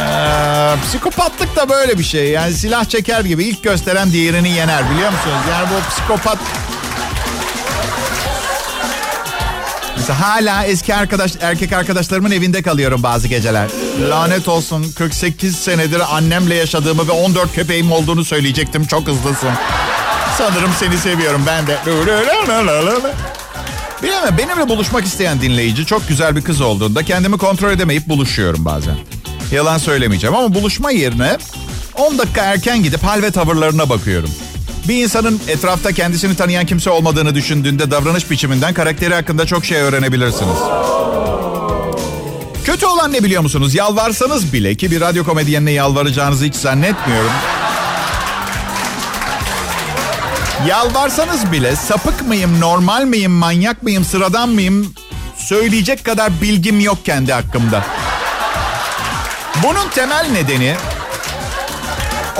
ee, 0.00 0.74
psikopatlık 0.86 1.56
da 1.56 1.68
böyle 1.68 1.98
bir 1.98 2.04
şey. 2.04 2.30
Yani 2.30 2.54
silah 2.54 2.84
çeker 2.84 3.20
gibi 3.20 3.44
ilk 3.44 3.62
gösteren 3.62 4.12
diğerini 4.12 4.50
yener 4.50 4.90
biliyor 4.90 5.10
musunuz? 5.10 5.42
Yani 5.50 5.68
bu 5.70 5.90
psikopat... 5.90 6.38
Mesela 10.08 10.20
hala 10.20 10.64
eski 10.64 10.94
arkadaş 10.94 11.32
erkek 11.40 11.72
arkadaşlarımın 11.72 12.30
evinde 12.30 12.62
kalıyorum 12.62 13.02
bazı 13.02 13.28
geceler. 13.28 13.68
Lanet 14.10 14.48
olsun 14.48 14.86
48 14.98 15.56
senedir 15.56 16.16
annemle 16.16 16.54
yaşadığımı 16.54 17.08
ve 17.08 17.12
14 17.12 17.54
köpeğim 17.54 17.92
olduğunu 17.92 18.24
söyleyecektim. 18.24 18.86
Çok 18.86 19.06
hızlısın. 19.06 19.48
Sanırım 20.38 20.70
seni 20.80 20.98
seviyorum 20.98 21.42
ben 21.46 21.66
de. 21.66 21.78
Bilemem 24.02 24.38
benimle 24.38 24.68
buluşmak 24.68 25.04
isteyen 25.04 25.40
dinleyici 25.40 25.86
çok 25.86 26.08
güzel 26.08 26.36
bir 26.36 26.42
kız 26.42 26.60
olduğunda 26.60 27.02
kendimi 27.02 27.38
kontrol 27.38 27.70
edemeyip 27.70 28.08
buluşuyorum 28.08 28.64
bazen. 28.64 28.96
Yalan 29.52 29.78
söylemeyeceğim 29.78 30.36
ama 30.36 30.54
buluşma 30.54 30.90
yerine 30.90 31.36
10 31.98 32.18
dakika 32.18 32.42
erken 32.42 32.82
gidip 32.82 33.02
hal 33.02 33.22
ve 33.22 33.30
tavırlarına 33.30 33.88
bakıyorum. 33.88 34.30
Bir 34.88 35.02
insanın 35.02 35.40
etrafta 35.48 35.92
kendisini 35.92 36.36
tanıyan 36.36 36.66
kimse 36.66 36.90
olmadığını 36.90 37.34
düşündüğünde 37.34 37.90
davranış 37.90 38.30
biçiminden 38.30 38.74
karakteri 38.74 39.14
hakkında 39.14 39.46
çok 39.46 39.64
şey 39.64 39.80
öğrenebilirsiniz. 39.80 40.58
Kötü 42.64 42.86
olan 42.86 43.12
ne 43.12 43.24
biliyor 43.24 43.42
musunuz? 43.42 43.74
Yalvarsanız 43.74 44.52
bile 44.52 44.74
ki 44.74 44.90
bir 44.90 45.00
radyo 45.00 45.24
komedyenine 45.24 45.70
yalvaracağınızı 45.70 46.44
hiç 46.44 46.54
zannetmiyorum. 46.54 47.30
Yalvarsanız 50.68 51.52
bile 51.52 51.76
sapık 51.76 52.28
mıyım, 52.28 52.60
normal 52.60 53.04
miyim, 53.04 53.32
manyak 53.32 53.82
mıyım, 53.82 54.04
sıradan 54.04 54.48
mıyım 54.48 54.94
söyleyecek 55.36 56.04
kadar 56.04 56.40
bilgim 56.42 56.80
yok 56.80 57.04
kendi 57.04 57.32
hakkımda. 57.32 57.84
Bunun 59.62 59.88
temel 59.88 60.28
nedeni 60.32 60.74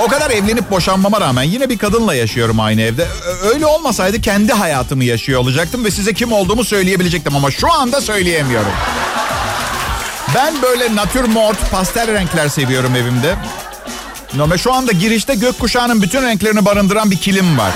o 0.03 0.07
kadar 0.07 0.31
evlenip 0.31 0.71
boşanmama 0.71 1.21
rağmen 1.21 1.43
yine 1.43 1.69
bir 1.69 1.77
kadınla 1.77 2.15
yaşıyorum 2.15 2.59
aynı 2.59 2.81
evde. 2.81 3.07
Öyle 3.53 3.65
olmasaydı 3.65 4.21
kendi 4.21 4.53
hayatımı 4.53 5.03
yaşıyor 5.03 5.39
olacaktım 5.39 5.85
ve 5.85 5.91
size 5.91 6.13
kim 6.13 6.31
olduğumu 6.31 6.65
söyleyebilecektim 6.65 7.35
ama 7.35 7.51
şu 7.51 7.71
anda 7.73 8.01
söyleyemiyorum. 8.01 8.71
Ben 10.35 10.61
böyle 10.61 10.95
natürmort 10.95 11.71
pastel 11.71 12.13
renkler 12.13 12.47
seviyorum 12.47 12.95
evimde. 12.95 13.35
Ama 14.41 14.57
şu 14.57 14.73
anda 14.73 14.91
girişte 14.91 15.35
gökkuşağının 15.35 16.01
bütün 16.01 16.21
renklerini 16.23 16.65
barındıran 16.65 17.11
bir 17.11 17.17
kilim 17.17 17.57
var. 17.57 17.71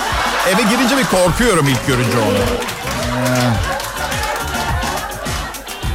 Eve 0.47 0.61
girince 0.61 0.97
bir 0.97 1.03
korkuyorum 1.03 1.67
ilk 1.67 1.87
görünce 1.87 2.17
onu. 2.17 2.37
Ee, 2.37 3.51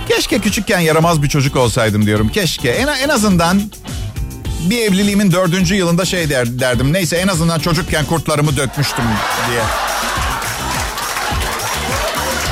keşke 0.09 0.39
küçükken 0.39 0.79
yaramaz 0.79 1.23
bir 1.23 1.29
çocuk 1.29 1.57
olsaydım 1.57 2.07
diyorum. 2.07 2.29
Keşke. 2.29 2.71
En, 2.71 2.87
en 2.87 3.09
azından 3.09 3.61
bir 4.71 4.79
evliliğimin 4.79 5.33
dördüncü 5.33 5.75
yılında 5.75 6.05
şey 6.05 6.31
der, 6.31 6.59
derdim. 6.61 6.93
Neyse 6.93 7.17
en 7.17 7.29
azından 7.29 7.59
çocukken 7.59 8.05
kurtlarımı 8.05 8.57
dökmüştüm 8.57 9.05
diye. 9.51 9.61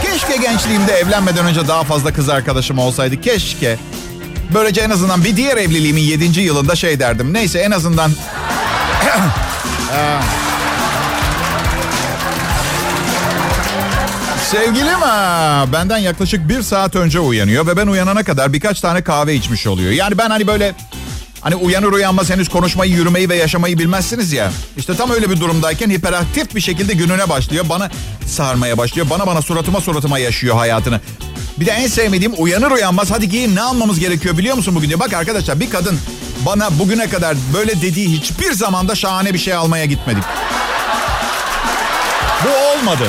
Keşke 0.03 0.37
gençliğimde 0.37 0.93
evlenmeden 0.93 1.47
önce 1.47 1.69
daha 1.69 1.85
fazla 1.85 2.13
kız 2.13 2.29
arkadaşım 2.29 2.79
olsaydı. 2.79 3.21
Keşke. 3.21 3.79
Böylece 4.55 4.81
en 4.81 4.91
azından 4.91 5.25
bir 5.25 5.37
diğer 5.37 5.57
evliliğimin 5.57 6.03
yedinci 6.03 6.41
yılında 6.41 6.77
şey 6.77 7.01
derdim. 7.01 7.33
Neyse 7.33 7.59
en 7.59 7.71
azından... 7.71 8.13
Sevgilim 14.51 15.01
ha, 15.01 15.67
benden 15.73 15.99
yaklaşık 15.99 16.49
bir 16.49 16.63
saat 16.63 16.97
önce 16.97 17.21
uyanıyor 17.21 17.67
ve 17.67 17.77
ben 17.77 17.87
uyanana 17.87 18.23
kadar 18.23 18.53
birkaç 18.53 18.81
tane 18.81 19.03
kahve 19.03 19.35
içmiş 19.35 19.67
oluyor. 19.67 19.91
Yani 19.93 20.19
ben 20.19 20.31
hani 20.31 20.47
böyle 20.47 20.75
hani 21.43 21.55
uyanır 21.55 21.93
uyanmaz 21.93 22.31
henüz 22.31 22.49
konuşmayı, 22.49 22.93
yürümeyi 22.93 23.29
ve 23.29 23.37
yaşamayı 23.37 23.79
bilmezsiniz 23.79 24.33
ya. 24.33 24.53
İşte 24.77 24.97
tam 24.97 25.11
öyle 25.11 25.31
bir 25.31 25.41
durumdayken 25.41 25.91
hiperaktif 25.91 26.55
bir 26.55 26.61
şekilde 26.61 26.95
gününe 26.95 27.29
başlıyor. 27.29 27.65
Bana 27.69 27.91
sarmaya 28.27 28.79
başlıyor. 28.79 29.07
Bana 29.11 29.27
bana 29.27 29.43
suratıma 29.43 29.81
suratıma 29.81 30.19
yaşıyor 30.19 30.57
hayatını. 30.57 31.01
Bir 31.61 31.67
de 31.67 31.71
en 31.71 31.87
sevmediğim 31.87 32.35
uyanır 32.39 32.71
uyanmaz 32.71 33.11
hadi 33.11 33.29
giyin 33.29 33.57
ne 33.57 33.63
almamız 33.63 33.99
gerekiyor 33.99 34.39
biliyor 34.39 34.57
musun 34.57 34.75
bugün 34.75 34.89
diye. 34.89 35.01
Bak 35.01 35.13
arkadaşlar 35.13 35.61
bir 35.61 35.71
kadın 35.71 35.99
bana 36.47 36.79
bugüne 36.79 37.09
kadar 37.09 37.37
böyle 37.55 37.83
dediği 37.83 38.09
hiçbir 38.09 38.53
zamanda 38.53 38.95
şahane 38.95 39.35
bir 39.35 39.39
şey 39.39 39.55
almaya 39.55 39.85
gitmedik. 39.85 40.25
Bu 42.45 42.49
olmadı. 42.49 43.05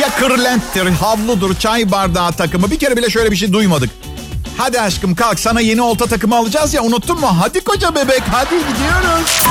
Ya 0.00 0.10
kırlenttir, 0.18 0.90
havludur, 0.90 1.54
çay 1.54 1.90
bardağı 1.90 2.32
takımı. 2.32 2.70
Bir 2.70 2.78
kere 2.78 2.96
bile 2.96 3.10
şöyle 3.10 3.30
bir 3.30 3.36
şey 3.36 3.52
duymadık. 3.52 3.90
Hadi 4.58 4.80
aşkım 4.80 5.14
kalk 5.14 5.38
sana 5.40 5.60
yeni 5.60 5.82
olta 5.82 6.06
takımı 6.06 6.36
alacağız 6.36 6.74
ya 6.74 6.82
unuttun 6.82 7.20
mu? 7.20 7.28
Hadi 7.40 7.64
koca 7.64 7.94
bebek 7.94 8.22
hadi 8.30 8.54
gidiyoruz. 8.58 9.42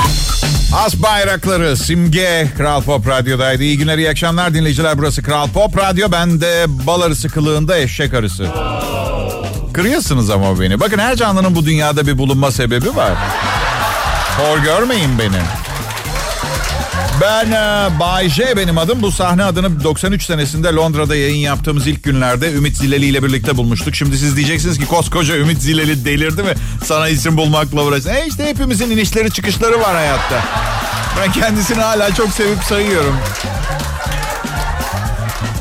As 0.84 0.94
bayrakları 1.02 1.76
Simge 1.76 2.48
Kral 2.56 2.82
Pop 2.82 3.08
Radyo'daydı. 3.08 3.62
İyi 3.62 3.78
günler 3.78 3.98
iyi 3.98 4.10
akşamlar 4.10 4.54
dinleyiciler 4.54 4.98
burası 4.98 5.22
Kral 5.22 5.48
Pop 5.48 5.78
Radyo. 5.78 6.08
Ben 6.12 6.40
de 6.40 6.64
bal 6.68 7.00
arısı 7.00 7.28
kılığında 7.28 7.78
eşek 7.78 8.14
arısı. 8.14 8.46
Kırıyorsunuz 9.74 10.30
ama 10.30 10.60
beni. 10.60 10.80
Bakın 10.80 10.98
her 10.98 11.16
canlının 11.16 11.54
bu 11.54 11.66
dünyada 11.66 12.06
bir 12.06 12.18
bulunma 12.18 12.50
sebebi 12.52 12.96
var. 12.96 13.12
Hor 14.38 14.58
görmeyin 14.58 15.18
beni. 15.18 15.42
Ben 17.20 17.50
e, 17.52 17.90
Bay 18.00 18.28
J 18.28 18.56
benim 18.56 18.78
adım. 18.78 19.02
Bu 19.02 19.12
sahne 19.12 19.44
adını 19.44 19.84
93 19.84 20.24
senesinde 20.24 20.68
Londra'da 20.68 21.16
yayın 21.16 21.36
yaptığımız 21.36 21.86
ilk 21.86 22.04
günlerde 22.04 22.52
Ümit 22.52 22.76
Zileli 22.76 23.06
ile 23.06 23.22
birlikte 23.22 23.56
bulmuştuk. 23.56 23.94
Şimdi 23.94 24.18
siz 24.18 24.36
diyeceksiniz 24.36 24.78
ki 24.78 24.86
koskoca 24.86 25.36
Ümit 25.36 25.62
Zileli 25.62 26.04
delirdi 26.04 26.42
mi? 26.42 26.54
Sana 26.84 27.08
isim 27.08 27.36
bulmakla 27.36 27.82
uğraşsın. 27.82 28.10
E 28.10 28.26
işte 28.26 28.46
hepimizin 28.46 28.90
inişleri 28.90 29.30
çıkışları 29.30 29.80
var 29.80 29.94
hayatta. 29.94 30.44
Ben 31.20 31.32
kendisini 31.32 31.80
hala 31.80 32.14
çok 32.14 32.28
sevip 32.28 32.64
sayıyorum. 32.64 33.16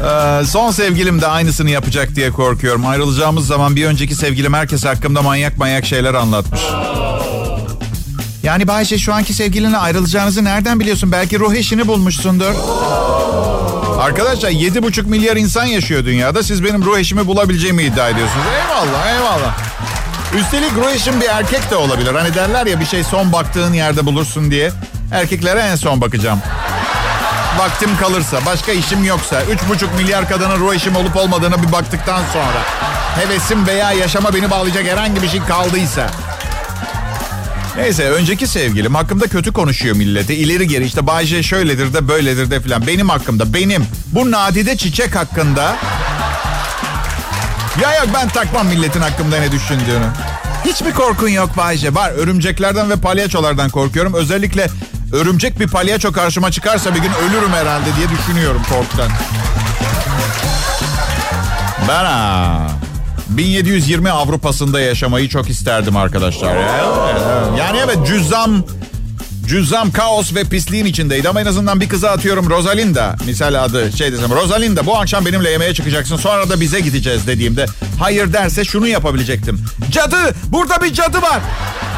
Ee, 0.02 0.46
son 0.46 0.72
sevgilim 0.72 1.22
de 1.22 1.28
aynısını 1.28 1.70
yapacak 1.70 2.16
diye 2.16 2.32
korkuyorum. 2.32 2.88
Ayrılacağımız 2.88 3.48
zaman 3.48 3.76
bir 3.76 3.86
önceki 3.86 4.16
sevgilim 4.16 4.54
herkes 4.54 4.86
hakkımda 4.86 5.22
manyak 5.22 5.58
manyak 5.58 5.86
şeyler 5.86 6.14
anlatmış. 6.14 6.62
Yani 8.44 8.68
Bayşe 8.68 8.98
şu 8.98 9.14
anki 9.14 9.34
sevgilinle 9.34 9.78
ayrılacağınızı 9.78 10.44
nereden 10.44 10.80
biliyorsun? 10.80 11.12
Belki 11.12 11.40
ruh 11.40 11.54
eşini 11.54 11.88
bulmuşsundur. 11.88 12.56
Arkadaşlar 14.00 14.50
7,5 14.50 15.08
milyar 15.08 15.36
insan 15.36 15.66
yaşıyor 15.66 16.06
dünyada. 16.06 16.44
Siz 16.44 16.64
benim 16.64 16.86
ruh 16.86 16.98
eşimi 16.98 17.28
bulabileceğimi 17.28 17.84
iddia 17.84 18.10
ediyorsunuz. 18.10 18.46
Eyvallah 18.56 19.08
eyvallah. 19.14 19.58
Üstelik 20.40 20.72
Rueş'in 20.76 21.22
bir 21.22 21.28
erkek 21.30 21.72
de 21.72 21.76
olabilir. 21.76 22.16
Hani 22.16 22.36
derler 22.36 22.66
ya 22.66 22.80
bir 22.80 22.86
şey 22.86 23.04
son 23.04 23.32
baktığın 23.34 23.74
yerde 23.74 24.06
bulursun 24.06 24.52
diye. 24.52 24.72
Erkeklere 25.14 25.60
en 25.60 25.76
son 25.76 26.02
bakacağım. 26.02 26.40
Vaktim 27.60 27.98
kalırsa, 27.98 28.46
başka 28.46 28.72
işim 28.72 29.04
yoksa, 29.04 29.44
3,5 29.44 29.96
milyar 29.98 30.30
kadının 30.30 30.60
ruh 30.60 30.74
eşim 30.74 30.96
olup 30.96 31.16
olmadığını 31.16 31.64
bir 31.64 31.72
baktıktan 31.72 32.22
sonra, 32.34 32.62
hevesim 33.16 33.68
veya 33.68 33.92
yaşama 33.92 34.34
beni 34.34 34.50
bağlayacak 34.52 34.86
herhangi 34.86 35.22
bir 35.22 35.30
şey 35.30 35.40
kaldıysa. 35.40 36.10
Neyse 37.78 38.10
önceki 38.10 38.48
sevgilim 38.48 38.96
hakkımda 38.96 39.28
kötü 39.28 39.54
konuşuyor 39.54 39.96
millete. 39.96 40.36
İleri 40.36 40.68
geri 40.68 40.86
işte 40.86 41.08
Bayce 41.08 41.44
şöyledir 41.44 41.94
de 41.94 42.08
böyledir 42.08 42.52
de 42.52 42.62
filan. 42.62 42.88
Benim 42.88 43.10
hakkımda 43.10 43.54
benim. 43.54 43.86
Bu 44.12 44.32
nadide 44.32 44.78
çiçek 44.78 45.16
hakkında. 45.16 45.76
Ya 47.82 47.96
yok 47.96 48.08
ben 48.14 48.30
takmam 48.30 48.68
milletin 48.68 49.02
hakkımda 49.02 49.40
ne 49.40 49.52
düşündüğünü. 49.52 50.08
Hiç 50.66 50.82
mi 50.82 50.94
korkun 50.94 51.30
yok 51.30 51.58
Bayce? 51.58 51.96
Var 51.96 52.12
örümceklerden 52.12 52.90
ve 52.90 52.96
palyaçolardan 52.96 53.70
korkuyorum. 53.70 54.14
Özellikle 54.14 54.68
örümcek 55.14 55.60
bir 55.60 55.68
palyaço 55.68 56.12
karşıma 56.12 56.52
çıkarsa 56.52 56.96
bir 56.96 57.00
gün 57.00 57.12
ölürüm 57.14 57.52
herhalde 57.54 57.96
diye 57.98 58.10
düşünüyorum 58.10 58.62
korkudan. 58.70 59.10
Ben 61.88 62.06
ha, 62.06 62.71
1720 63.38 64.12
Avrupa'sında 64.12 64.82
yaşamayı 64.82 65.30
çok 65.30 65.50
isterdim 65.50 65.98
arkadaşlar. 65.98 66.56
Yani 67.58 67.80
evet 67.86 67.98
cüzzam 68.08 68.64
Cüzzam 69.48 69.92
kaos 69.92 70.36
ve 70.36 70.44
pisliğin 70.44 70.86
içindeydi 70.86 71.30
ama 71.30 71.42
en 71.42 71.46
azından 71.46 71.82
bir 71.82 71.90
kıza 71.90 72.10
atıyorum 72.10 72.50
Rosalinda. 72.50 73.16
Misal 73.26 73.64
adı 73.64 73.92
şey 73.98 74.14
desem 74.14 74.32
Rosalinda 74.32 74.86
bu 74.86 74.98
akşam 74.98 75.26
benimle 75.26 75.50
yemeğe 75.50 75.74
çıkacaksın 75.74 76.18
sonra 76.18 76.50
da 76.50 76.62
bize 76.62 76.80
gideceğiz 76.80 77.28
dediğimde 77.28 77.66
hayır 78.00 78.34
derse 78.34 78.66
şunu 78.66 78.88
yapabilecektim. 78.88 79.66
Cadı 79.92 80.36
burada 80.48 80.84
bir 80.84 80.94
cadı 80.94 81.22
var. 81.22 81.40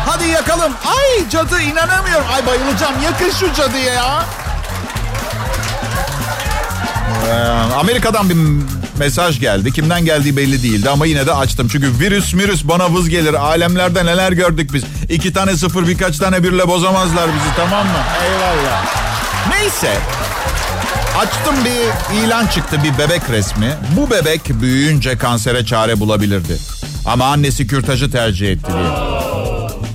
Hadi 0.05 0.27
yakalım. 0.27 0.73
Ay 0.85 1.29
cadı 1.29 1.61
inanamıyorum. 1.61 2.25
Ay 2.33 2.45
bayılacağım 2.47 2.93
yakın 3.03 3.29
şu 3.29 3.53
cadıya 3.53 3.93
ya. 3.93 4.25
Ee, 7.27 7.33
Amerika'dan 7.73 8.29
bir 8.29 8.35
mesaj 8.99 9.39
geldi. 9.39 9.71
Kimden 9.71 10.05
geldiği 10.05 10.37
belli 10.37 10.63
değildi 10.63 10.89
ama 10.89 11.05
yine 11.05 11.27
de 11.27 11.33
açtım. 11.33 11.67
Çünkü 11.71 11.99
virüs 11.99 12.33
virüs 12.35 12.63
bana 12.63 12.93
vız 12.93 13.09
gelir. 13.09 13.33
Alemlerde 13.33 14.05
neler 14.05 14.31
gördük 14.31 14.73
biz. 14.73 14.83
İki 15.09 15.33
tane 15.33 15.57
sıfır 15.57 15.87
birkaç 15.87 16.17
tane 16.17 16.43
birle 16.43 16.67
bozamazlar 16.67 17.27
bizi 17.27 17.55
tamam 17.55 17.87
mı? 17.87 17.99
Eyvallah. 18.25 18.85
Neyse. 19.49 19.97
Açtım 21.17 21.55
bir 21.65 22.17
ilan 22.17 22.47
çıktı 22.47 22.77
bir 22.83 22.97
bebek 22.97 23.21
resmi. 23.29 23.73
Bu 23.97 24.11
bebek 24.11 24.41
büyüyünce 24.61 25.17
kansere 25.17 25.65
çare 25.65 25.99
bulabilirdi. 25.99 26.57
Ama 27.05 27.25
annesi 27.25 27.67
kürtajı 27.67 28.11
tercih 28.11 28.51
etti 28.51 28.71
diye. 28.73 29.13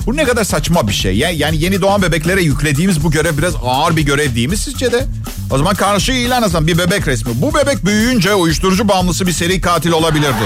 Bu 0.07 0.17
ne 0.17 0.25
kadar 0.25 0.45
saçma 0.45 0.89
bir 0.89 0.93
şey. 0.93 1.17
Yani 1.19 1.57
yeni 1.63 1.81
doğan 1.81 2.03
bebeklere 2.03 2.43
yüklediğimiz 2.43 3.05
bu 3.05 3.11
görev 3.11 3.39
biraz 3.39 3.53
ağır 3.65 3.97
bir 3.97 4.03
görev 4.03 4.35
değil 4.35 4.49
mi 4.49 4.57
sizce 4.57 4.93
de? 4.93 5.07
O 5.51 5.59
zaman 5.59 5.75
karşı 5.75 6.13
ilan 6.13 6.43
etsem 6.43 6.67
bir 6.67 6.79
bebek 6.79 7.07
resmi. 7.09 7.33
Bu 7.35 7.55
bebek 7.55 7.85
büyüyünce 7.85 8.35
uyuşturucu 8.35 8.89
bağımlısı 8.89 9.27
bir 9.27 9.33
seri 9.33 9.61
katil 9.61 9.93
olabilirdi. 9.93 10.45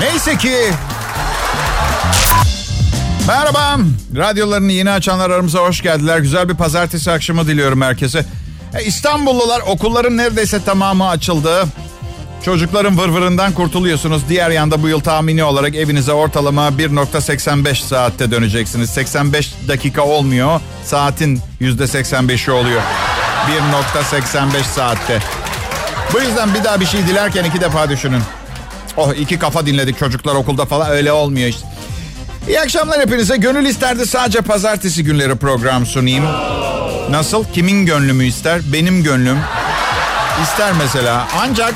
Neyse 0.00 0.38
ki... 0.38 0.54
Merhaba. 3.28 3.78
Radyolarını 4.16 4.72
yeni 4.72 4.90
açanlar 4.90 5.30
aramıza 5.30 5.58
hoş 5.58 5.82
geldiler. 5.82 6.18
Güzel 6.18 6.48
bir 6.48 6.54
pazartesi 6.54 7.10
akşamı 7.10 7.46
diliyorum 7.46 7.82
herkese. 7.82 8.24
E, 8.74 8.84
İstanbullular 8.84 9.60
okulların 9.66 10.16
neredeyse 10.16 10.64
tamamı 10.64 11.08
açıldı. 11.08 11.64
Çocukların 12.44 12.98
vırvırından 12.98 13.52
kurtuluyorsunuz. 13.52 14.22
Diğer 14.28 14.50
yanda 14.50 14.82
bu 14.82 14.88
yıl 14.88 15.00
tahmini 15.00 15.44
olarak 15.44 15.74
evinize 15.74 16.12
ortalama 16.12 16.68
1.85 16.68 17.86
saatte 17.86 18.30
döneceksiniz. 18.30 18.90
85 18.90 19.54
dakika 19.68 20.02
olmuyor. 20.02 20.60
Saatin 20.84 21.40
%85'i 21.60 22.50
oluyor. 22.50 22.82
1.85 23.48 24.62
saatte. 24.74 25.22
Bu 26.12 26.20
yüzden 26.20 26.54
bir 26.54 26.64
daha 26.64 26.80
bir 26.80 26.86
şey 26.86 27.06
dilerken 27.06 27.44
iki 27.44 27.60
defa 27.60 27.88
düşünün. 27.88 28.22
Oh 28.96 29.12
iki 29.12 29.38
kafa 29.38 29.66
dinledik 29.66 29.98
çocuklar 29.98 30.34
okulda 30.34 30.64
falan 30.64 30.90
öyle 30.90 31.12
olmuyor 31.12 31.48
işte. 31.48 31.66
İyi 32.48 32.60
akşamlar 32.60 33.00
hepinize. 33.00 33.36
Gönül 33.36 33.66
isterdi 33.66 34.06
sadece 34.06 34.40
pazartesi 34.40 35.04
günleri 35.04 35.36
program 35.36 35.86
sunayım. 35.86 36.24
Nasıl? 37.10 37.44
Kimin 37.44 37.86
gönlümü 37.86 38.24
ister? 38.24 38.60
Benim 38.72 39.02
gönlüm. 39.02 39.38
İster 40.42 40.72
mesela. 40.72 41.26
Ancak 41.40 41.74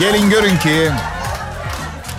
Gelin 0.00 0.30
görün 0.30 0.56
ki 0.56 0.90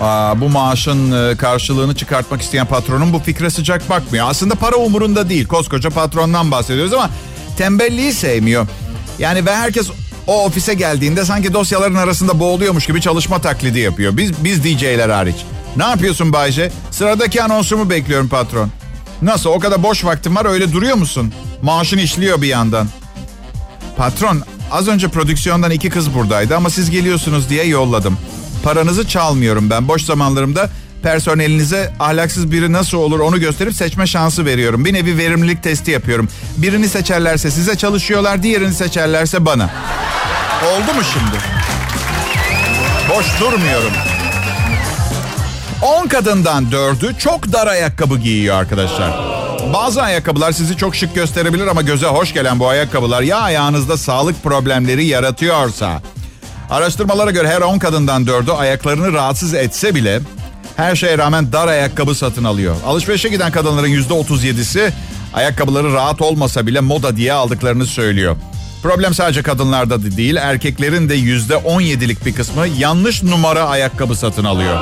aa, 0.01 0.41
bu 0.41 0.49
maaşın 0.49 1.11
e, 1.31 1.37
karşılığını 1.37 1.95
çıkartmak 1.95 2.41
isteyen 2.41 2.65
patronun 2.65 3.13
bu 3.13 3.19
fikre 3.19 3.49
sıcak 3.49 3.89
bakmıyor. 3.89 4.29
Aslında 4.29 4.55
para 4.55 4.75
umurunda 4.75 5.29
değil. 5.29 5.47
Koskoca 5.47 5.89
patrondan 5.89 6.51
bahsediyoruz 6.51 6.93
ama 6.93 7.09
tembelliği 7.59 8.13
sevmiyor. 8.13 8.67
Yani 9.19 9.45
ve 9.45 9.55
herkes 9.55 9.89
o 10.27 10.45
ofise 10.45 10.73
geldiğinde 10.73 11.25
sanki 11.25 11.53
dosyaların 11.53 11.95
arasında 11.95 12.39
boğuluyormuş 12.39 12.85
gibi 12.87 13.01
çalışma 13.01 13.41
taklidi 13.41 13.79
yapıyor. 13.79 14.17
Biz 14.17 14.43
biz 14.43 14.63
DJ'ler 14.63 15.09
hariç. 15.09 15.35
Ne 15.77 15.83
yapıyorsun 15.83 16.33
Bayce? 16.33 16.71
Sıradaki 16.91 17.43
anonsumu 17.43 17.89
bekliyorum 17.89 18.29
patron. 18.29 18.69
Nasıl 19.21 19.49
o 19.49 19.59
kadar 19.59 19.83
boş 19.83 20.05
vaktim 20.05 20.35
var 20.35 20.45
öyle 20.45 20.73
duruyor 20.73 20.95
musun? 20.95 21.33
Maaşın 21.61 21.97
işliyor 21.97 22.41
bir 22.41 22.47
yandan. 22.47 22.87
Patron 23.97 24.43
Az 24.71 24.87
önce 24.87 25.07
prodüksiyondan 25.07 25.71
iki 25.71 25.89
kız 25.89 26.13
buradaydı 26.15 26.55
ama 26.55 26.69
siz 26.69 26.89
geliyorsunuz 26.89 27.49
diye 27.49 27.63
yolladım. 27.65 28.17
Paranızı 28.63 29.07
çalmıyorum 29.07 29.69
ben. 29.69 29.87
Boş 29.87 30.01
zamanlarımda 30.03 30.69
personelinize 31.03 31.93
ahlaksız 31.99 32.51
biri 32.51 32.71
nasıl 32.71 32.97
olur 32.97 33.19
onu 33.19 33.39
gösterip 33.39 33.73
seçme 33.73 34.07
şansı 34.07 34.45
veriyorum. 34.45 34.85
Bir 34.85 34.93
nevi 34.93 35.17
verimlilik 35.17 35.63
testi 35.63 35.91
yapıyorum. 35.91 36.29
Birini 36.57 36.89
seçerlerse 36.89 37.51
size 37.51 37.75
çalışıyorlar, 37.77 38.43
diğerini 38.43 38.73
seçerlerse 38.73 39.45
bana. 39.45 39.69
Oldu 40.65 40.93
mu 40.93 41.01
şimdi? 41.13 41.37
Boş 43.09 43.39
durmuyorum. 43.39 43.91
10 45.81 46.07
kadından 46.07 46.65
4'ü 46.65 47.17
çok 47.17 47.53
dar 47.53 47.67
ayakkabı 47.67 48.17
giyiyor 48.17 48.55
arkadaşlar. 48.55 49.11
Bazı 49.73 50.01
ayakkabılar 50.01 50.51
sizi 50.51 50.77
çok 50.77 50.95
şık 50.95 51.15
gösterebilir 51.15 51.67
ama 51.67 51.81
göze 51.81 52.07
hoş 52.07 52.33
gelen 52.33 52.59
bu 52.59 52.67
ayakkabılar 52.67 53.21
ya 53.21 53.37
ayağınızda 53.37 53.97
sağlık 53.97 54.43
problemleri 54.43 55.05
yaratıyorsa. 55.05 56.01
Araştırmalara 56.69 57.31
göre 57.31 57.47
her 57.47 57.61
10 57.61 57.79
kadından 57.79 58.25
4'ü 58.25 58.51
ayaklarını 58.51 59.13
rahatsız 59.13 59.53
etse 59.53 59.95
bile 59.95 60.19
her 60.79 60.95
şeye 60.95 61.17
rağmen 61.17 61.51
dar 61.53 61.67
ayakkabı 61.67 62.15
satın 62.15 62.43
alıyor. 62.43 62.75
Alışverişe 62.85 63.29
giden 63.29 63.51
kadınların 63.51 63.87
%37'si 63.87 64.91
ayakkabıları 65.33 65.93
rahat 65.93 66.21
olmasa 66.21 66.67
bile 66.67 66.79
moda 66.79 67.15
diye 67.15 67.33
aldıklarını 67.33 67.85
söylüyor. 67.85 68.35
Problem 68.83 69.13
sadece 69.13 69.43
kadınlarda 69.43 70.03
değil 70.17 70.35
erkeklerin 70.35 71.09
de 71.09 71.17
%17'lik 71.17 72.25
bir 72.25 72.33
kısmı 72.33 72.67
yanlış 72.67 73.23
numara 73.23 73.63
ayakkabı 73.63 74.15
satın 74.15 74.43
alıyor. 74.45 74.77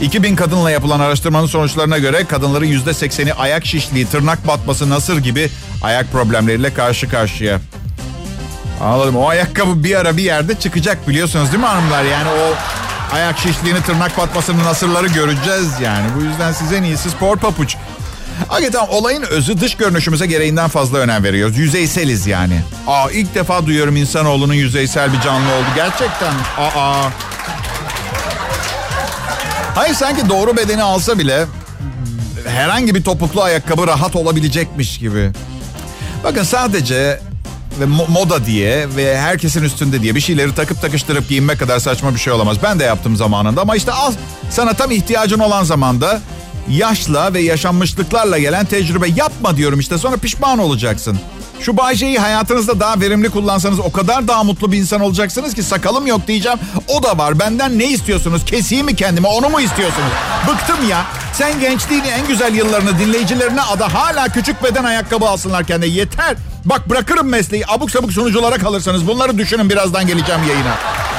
2000 0.00 0.36
kadınla 0.36 0.70
yapılan 0.70 1.00
araştırmanın 1.00 1.46
sonuçlarına 1.46 1.98
göre 1.98 2.24
kadınların 2.24 2.66
%80'i 2.66 3.32
ayak 3.32 3.66
şişliği, 3.66 4.06
tırnak 4.06 4.46
batması, 4.46 4.90
nasır 4.90 5.18
gibi 5.18 5.50
ayak 5.82 6.12
problemleriyle 6.12 6.74
karşı 6.74 7.08
karşıya. 7.08 7.60
Anladım. 8.82 9.16
O 9.16 9.28
ayakkabı 9.28 9.84
bir 9.84 9.94
ara 9.94 10.16
bir 10.16 10.22
yerde 10.22 10.54
çıkacak 10.54 11.08
biliyorsunuz 11.08 11.52
değil 11.52 11.62
mi 11.62 11.66
hanımlar? 11.66 12.04
Yani 12.04 12.28
o 12.28 12.54
ayak 13.12 13.38
şişliğini, 13.38 13.82
tırnak 13.82 14.18
batmasını, 14.18 14.64
nasırları 14.64 15.06
göreceğiz 15.06 15.80
yani. 15.82 16.06
Bu 16.16 16.24
yüzden 16.24 16.52
size 16.52 16.76
en 16.76 16.82
iyisi 16.82 17.10
spor 17.10 17.36
papuç. 17.36 17.76
Hakikaten 18.48 18.86
olayın 18.88 19.22
özü 19.22 19.60
dış 19.60 19.74
görünüşümüze 19.76 20.26
gereğinden 20.26 20.68
fazla 20.68 20.98
önem 20.98 21.24
veriyoruz. 21.24 21.58
Yüzeyseliz 21.58 22.26
yani. 22.26 22.62
Aa 22.86 23.10
ilk 23.10 23.34
defa 23.34 23.66
duyuyorum 23.66 23.96
insanoğlunun 23.96 24.54
yüzeysel 24.54 25.12
bir 25.12 25.20
canlı 25.20 25.52
oldu. 25.54 25.66
Gerçekten. 25.74 26.34
Aa. 26.58 27.08
Hayır 29.74 29.94
sanki 29.94 30.28
doğru 30.28 30.56
bedeni 30.56 30.82
alsa 30.82 31.18
bile 31.18 31.46
herhangi 32.46 32.94
bir 32.94 33.04
topuklu 33.04 33.42
ayakkabı 33.42 33.86
rahat 33.86 34.16
olabilecekmiş 34.16 34.98
gibi. 34.98 35.30
Bakın 36.24 36.42
sadece 36.42 37.20
ve 37.80 37.86
moda 37.86 38.46
diye 38.46 38.86
ve 38.96 39.18
herkesin 39.18 39.62
üstünde 39.62 40.02
diye 40.02 40.14
bir 40.14 40.20
şeyleri 40.20 40.54
takıp 40.54 40.82
takıştırıp 40.82 41.28
giyinme 41.28 41.56
kadar 41.56 41.78
saçma 41.78 42.14
bir 42.14 42.20
şey 42.20 42.32
olamaz. 42.32 42.56
Ben 42.62 42.80
de 42.80 42.84
yaptım 42.84 43.16
zamanında 43.16 43.60
ama 43.60 43.76
işte 43.76 43.92
al 43.92 44.12
sana 44.50 44.72
tam 44.74 44.90
ihtiyacın 44.90 45.38
olan 45.38 45.64
zamanda 45.64 46.20
yaşla 46.70 47.34
ve 47.34 47.40
yaşanmışlıklarla 47.40 48.38
gelen 48.38 48.66
tecrübe 48.66 49.08
yapma 49.16 49.56
diyorum 49.56 49.80
işte 49.80 49.98
sonra 49.98 50.16
pişman 50.16 50.58
olacaksın. 50.58 51.18
Şu 51.60 51.76
Bayce'yi 51.76 52.18
hayatınızda 52.18 52.80
daha 52.80 53.00
verimli 53.00 53.30
kullansanız 53.30 53.80
o 53.80 53.92
kadar 53.92 54.28
daha 54.28 54.44
mutlu 54.44 54.72
bir 54.72 54.78
insan 54.78 55.00
olacaksınız 55.00 55.54
ki 55.54 55.62
sakalım 55.62 56.06
yok 56.06 56.26
diyeceğim. 56.26 56.58
O 56.88 57.02
da 57.02 57.18
var. 57.18 57.38
Benden 57.38 57.78
ne 57.78 57.86
istiyorsunuz? 57.86 58.44
Keseyim 58.44 58.86
mi 58.86 58.96
kendime? 58.96 59.28
Onu 59.28 59.48
mu 59.48 59.60
istiyorsunuz? 59.60 60.10
Bıktım 60.48 60.88
ya. 60.88 61.04
Sen 61.32 61.60
gençliğini 61.60 62.06
en 62.06 62.26
güzel 62.26 62.54
yıllarını 62.54 62.98
dinleyicilerine 62.98 63.60
ada 63.60 63.94
hala 63.94 64.28
küçük 64.28 64.64
beden 64.64 64.84
ayakkabı 64.84 65.28
alsınlar 65.28 65.64
kendine. 65.64 65.90
Yeter. 65.90 66.36
Bak 66.64 66.88
bırakırım 66.90 67.28
mesleği. 67.28 67.64
Abuk 67.68 67.90
sabuk 67.90 68.12
sunuculara 68.12 68.58
kalırsanız 68.58 69.06
bunları 69.06 69.38
düşünün 69.38 69.70
birazdan 69.70 70.06
geleceğim 70.06 70.40
yayına. 70.48 70.74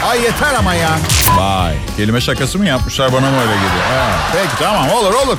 Ay 0.09 0.21
yeter 0.21 0.53
ama 0.59 0.73
ya. 0.73 0.99
Vay. 1.37 1.73
Kelime 1.97 2.21
şakası 2.21 2.57
mı 2.57 2.65
yapmışlar 2.65 3.13
bana 3.13 3.31
mı 3.31 3.37
öyle 3.41 3.53
geliyor? 3.53 3.83
Ha, 3.97 4.09
peki 4.33 4.63
tamam 4.63 4.89
olur 4.89 5.13
olur. 5.13 5.37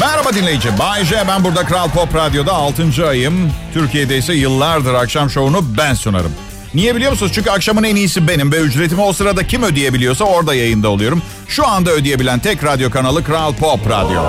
Merhaba 0.00 0.32
dinleyici. 0.32 0.78
Bay 0.78 1.04
J. 1.04 1.24
Ben 1.28 1.44
burada 1.44 1.64
Kral 1.66 1.88
Pop 1.90 2.14
Radyo'da 2.14 2.52
6. 2.52 3.08
ayım. 3.08 3.52
Türkiye'de 3.74 4.18
ise 4.18 4.34
yıllardır 4.34 4.94
akşam 4.94 5.30
şovunu 5.30 5.76
ben 5.78 5.94
sunarım. 5.94 6.32
Niye 6.74 6.96
biliyor 6.96 7.12
musunuz? 7.12 7.32
Çünkü 7.34 7.50
akşamın 7.50 7.82
en 7.84 7.96
iyisi 7.96 8.28
benim 8.28 8.52
ve 8.52 8.56
ücretimi 8.56 9.00
o 9.02 9.12
sırada 9.12 9.46
kim 9.46 9.62
ödeyebiliyorsa 9.62 10.24
orada 10.24 10.54
yayında 10.54 10.88
oluyorum. 10.88 11.22
Şu 11.48 11.66
anda 11.68 11.90
ödeyebilen 11.90 12.38
tek 12.38 12.64
radyo 12.64 12.90
kanalı 12.90 13.24
Kral 13.24 13.54
Pop 13.54 13.90
Radyo. 13.90 14.22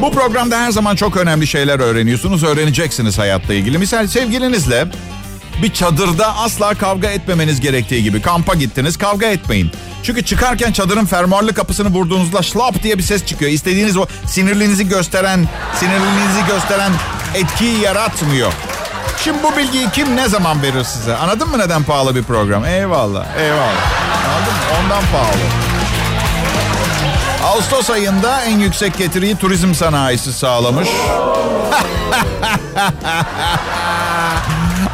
Bu 0.00 0.12
programda 0.12 0.60
her 0.60 0.70
zaman 0.70 0.96
çok 0.96 1.16
önemli 1.16 1.46
şeyler 1.46 1.80
öğreniyorsunuz, 1.80 2.44
öğreneceksiniz 2.44 3.18
hayatla 3.18 3.54
ilgili. 3.54 3.78
Misal 3.78 4.06
sevgilinizle 4.06 4.86
bir 5.62 5.72
çadırda 5.72 6.36
asla 6.36 6.74
kavga 6.74 7.08
etmemeniz 7.08 7.60
gerektiği 7.60 8.02
gibi. 8.02 8.22
Kampa 8.22 8.54
gittiniz, 8.54 8.96
kavga 8.96 9.26
etmeyin. 9.26 9.70
Çünkü 10.02 10.24
çıkarken 10.24 10.72
çadırın 10.72 11.06
fermuarlı 11.06 11.54
kapısını 11.54 11.88
vurduğunuzda 11.88 12.42
şlap 12.42 12.82
diye 12.82 12.98
bir 12.98 13.02
ses 13.02 13.26
çıkıyor. 13.26 13.50
İstediğiniz 13.50 13.96
o 13.96 14.06
sinirliğinizi 14.26 14.88
gösteren, 14.88 15.48
sinirliliğinizi 15.80 16.46
gösteren 16.48 16.92
etkiyi 17.34 17.80
yaratmıyor. 17.80 18.52
Şimdi 19.24 19.38
bu 19.42 19.56
bilgiyi 19.56 19.90
kim 19.90 20.16
ne 20.16 20.28
zaman 20.28 20.62
verir 20.62 20.84
size? 20.84 21.16
Anladın 21.16 21.48
mı 21.50 21.58
neden 21.58 21.82
pahalı 21.82 22.14
bir 22.16 22.22
program? 22.22 22.64
Eyvallah, 22.64 23.26
eyvallah. 23.38 23.92
Anladın 24.28 24.54
mı? 24.54 24.84
Ondan 24.84 25.02
pahalı. 25.12 25.63
Ağustos 27.44 27.90
ayında 27.90 28.42
en 28.42 28.58
yüksek 28.58 28.98
getiriyi 28.98 29.36
turizm 29.36 29.74
sanayisi 29.74 30.32
sağlamış. 30.32 30.88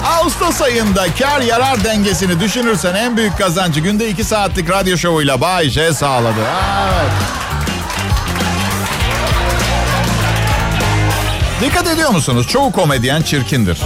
Ağustos 0.06 0.62
ayında 0.62 1.06
kar 1.18 1.40
yarar 1.40 1.84
dengesini 1.84 2.40
düşünürsen 2.40 2.94
en 2.94 3.16
büyük 3.16 3.38
kazancı 3.38 3.80
günde 3.80 4.08
2 4.08 4.24
saatlik 4.24 4.70
radyo 4.70 4.96
şovuyla 4.96 5.40
Bay 5.40 5.68
J 5.68 5.92
sağladı. 5.92 6.40
Evet. 6.40 7.12
Dikkat 11.60 11.86
ediyor 11.86 12.10
musunuz? 12.10 12.46
Çoğu 12.48 12.72
komedyen 12.72 13.22
çirkindir. 13.22 13.78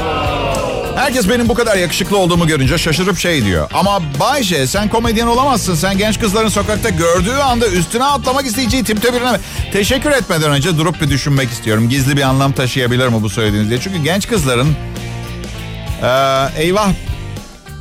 Herkes 1.04 1.28
benim 1.28 1.48
bu 1.48 1.54
kadar 1.54 1.76
yakışıklı 1.76 2.18
olduğumu 2.18 2.46
görünce 2.46 2.78
şaşırıp 2.78 3.18
şey 3.18 3.44
diyor. 3.44 3.70
Ama 3.74 4.00
Bay 4.20 4.42
J 4.42 4.66
sen 4.66 4.88
komedyen 4.88 5.26
olamazsın. 5.26 5.74
Sen 5.74 5.98
genç 5.98 6.20
kızların 6.20 6.48
sokakta 6.48 6.88
gördüğü 6.88 7.34
anda 7.34 7.68
üstüne 7.68 8.04
atlamak 8.04 8.46
isteyeceği 8.46 8.84
tipte 8.84 9.14
birine... 9.14 9.40
Teşekkür 9.72 10.10
etmeden 10.10 10.50
önce 10.50 10.78
durup 10.78 11.00
bir 11.00 11.10
düşünmek 11.10 11.50
istiyorum. 11.50 11.88
Gizli 11.88 12.16
bir 12.16 12.22
anlam 12.22 12.52
taşıyabilir 12.52 13.08
mi 13.08 13.22
bu 13.22 13.28
söylediğiniz 13.30 13.70
diye. 13.70 13.80
Çünkü 13.80 14.02
genç 14.02 14.28
kızların... 14.28 14.76
Ee, 16.02 16.62
eyvah 16.62 16.88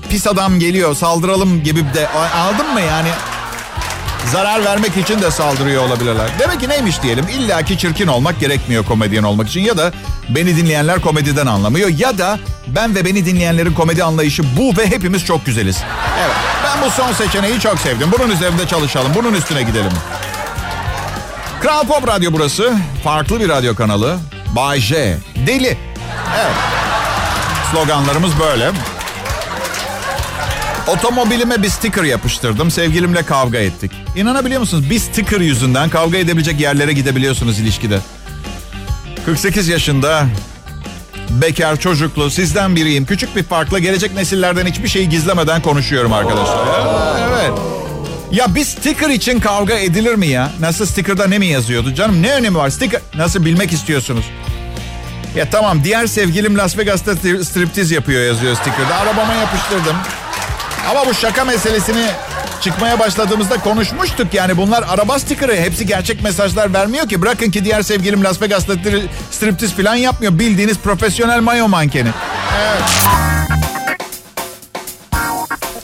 pis 0.09 0.27
adam 0.27 0.59
geliyor 0.59 0.95
saldıralım 0.95 1.63
gibi 1.63 1.79
de... 1.93 2.07
Anladın 2.07 2.73
mı 2.73 2.81
yani? 2.81 3.09
Zarar 4.31 4.65
vermek 4.65 4.97
için 4.97 5.21
de 5.21 5.31
saldırıyor 5.31 5.87
olabilirler. 5.87 6.29
Demek 6.39 6.59
ki 6.59 6.69
neymiş 6.69 7.01
diyelim 7.01 7.25
İlla 7.27 7.61
ki 7.61 7.77
çirkin 7.77 8.07
olmak 8.07 8.39
gerekmiyor 8.39 8.85
komedyen 8.85 9.23
olmak 9.23 9.47
için. 9.49 9.61
Ya 9.61 9.77
da 9.77 9.91
beni 10.29 10.57
dinleyenler 10.57 11.01
komediden 11.01 11.47
anlamıyor. 11.47 11.89
Ya 11.89 12.17
da 12.17 12.39
ben 12.67 12.95
ve 12.95 13.05
beni 13.05 13.25
dinleyenlerin 13.25 13.73
komedi 13.73 14.03
anlayışı 14.03 14.43
bu 14.57 14.77
ve 14.77 14.87
hepimiz 14.87 15.25
çok 15.25 15.45
güzeliz. 15.45 15.77
Evet 16.19 16.35
ben 16.65 16.87
bu 16.87 16.91
son 16.91 17.13
seçeneği 17.13 17.59
çok 17.59 17.79
sevdim. 17.79 18.09
Bunun 18.19 18.31
üzerinde 18.31 18.67
çalışalım. 18.67 19.11
Bunun 19.15 19.33
üstüne 19.33 19.63
gidelim. 19.63 19.91
Kral 21.61 21.83
Pop 21.83 22.07
Radyo 22.07 22.31
burası. 22.33 22.73
Farklı 23.03 23.39
bir 23.39 23.49
radyo 23.49 23.75
kanalı. 23.75 24.17
Bay 24.55 24.79
J. 24.79 25.17
Deli. 25.47 25.77
Evet. 26.37 26.55
Sloganlarımız 27.71 28.31
böyle. 28.39 28.71
Otomobilime 30.87 31.63
bir 31.63 31.69
sticker 31.69 32.03
yapıştırdım. 32.03 32.71
Sevgilimle 32.71 33.23
kavga 33.23 33.57
ettik. 33.57 33.91
İnanabiliyor 34.15 34.59
musunuz? 34.59 34.89
Bir 34.89 34.99
sticker 34.99 35.39
yüzünden 35.39 35.89
kavga 35.89 36.17
edebilecek 36.17 36.59
yerlere 36.59 36.93
gidebiliyorsunuz 36.93 37.59
ilişkide. 37.59 37.99
48 39.25 39.67
yaşında 39.67 40.25
bekar 41.29 41.79
çocuklu 41.79 42.31
sizden 42.31 42.75
biriyim. 42.75 43.05
Küçük 43.05 43.35
bir 43.35 43.43
farkla 43.43 43.79
gelecek 43.79 44.15
nesillerden 44.15 44.65
hiçbir 44.65 44.87
şeyi 44.87 45.09
gizlemeden 45.09 45.61
konuşuyorum 45.61 46.13
arkadaşlar. 46.13 46.67
Evet. 47.29 47.51
Ya 48.31 48.55
bir 48.55 48.63
sticker 48.63 49.09
için 49.09 49.39
kavga 49.39 49.73
edilir 49.73 50.15
mi 50.15 50.27
ya? 50.27 50.51
Nasıl 50.59 50.85
stickerda 50.85 51.27
ne 51.27 51.37
mi 51.37 51.45
yazıyordu? 51.45 51.93
Canım 51.93 52.21
ne 52.21 52.33
önemi 52.33 52.57
var? 52.57 52.69
Sticker 52.69 53.01
nasıl 53.15 53.45
bilmek 53.45 53.73
istiyorsunuz? 53.73 54.25
Ya 55.35 55.49
tamam 55.49 55.83
diğer 55.83 56.07
sevgilim 56.07 56.57
Las 56.57 56.77
Vegas'ta 56.77 57.15
striptiz 57.43 57.91
yapıyor 57.91 58.23
yazıyor 58.23 58.55
stickerda. 58.55 58.95
Arabama 58.95 59.33
yapıştırdım. 59.33 59.95
Ama 60.89 61.05
bu 61.05 61.13
şaka 61.13 61.45
meselesini 61.45 62.05
çıkmaya 62.61 62.99
başladığımızda 62.99 63.57
konuşmuştuk. 63.57 64.33
Yani 64.33 64.57
bunlar 64.57 64.83
araba 64.89 65.19
stikeri. 65.19 65.61
Hepsi 65.61 65.85
gerçek 65.85 66.23
mesajlar 66.23 66.73
vermiyor 66.73 67.09
ki. 67.09 67.21
Bırakın 67.21 67.51
ki 67.51 67.65
diğer 67.65 67.81
sevgilim 67.81 68.23
Las 68.23 68.41
Vegas'ta 68.41 68.73
striptiz 69.31 69.73
falan 69.73 69.95
yapmıyor. 69.95 70.39
Bildiğiniz 70.39 70.77
profesyonel 70.77 71.39
mayo 71.39 71.67
mankeni. 71.67 72.09
Evet. 72.65 72.83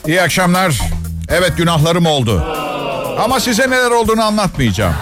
İyi 0.06 0.22
akşamlar. 0.22 0.80
Evet 1.28 1.52
günahlarım 1.56 2.06
oldu. 2.06 2.44
Ama 3.24 3.40
size 3.40 3.70
neler 3.70 3.90
olduğunu 3.90 4.22
anlatmayacağım. 4.24 4.94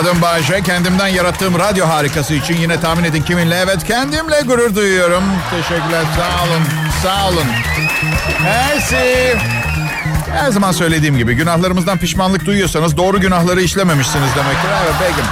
Adım 0.00 0.22
Bayşe. 0.22 0.62
Kendimden 0.62 1.06
yarattığım 1.08 1.58
radyo 1.58 1.88
harikası 1.88 2.34
için 2.34 2.56
yine 2.56 2.80
tahmin 2.80 3.04
edin 3.04 3.22
kiminle? 3.22 3.56
Evet 3.56 3.84
kendimle 3.86 4.40
gurur 4.40 4.74
duyuyorum. 4.74 5.22
Teşekkürler. 5.50 6.04
Sağ 6.16 6.44
olun. 6.44 6.79
Sağ 7.02 7.28
olun. 7.28 7.46
Mersi. 8.42 9.36
Her 10.32 10.50
zaman 10.50 10.72
söylediğim 10.72 11.16
gibi 11.16 11.34
günahlarımızdan 11.34 11.98
pişmanlık 11.98 12.46
duyuyorsanız 12.46 12.96
doğru 12.96 13.20
günahları 13.20 13.62
işlememişsiniz 13.62 14.36
demektir. 14.36 14.68
Evet 14.84 14.94
peki. 15.00 15.28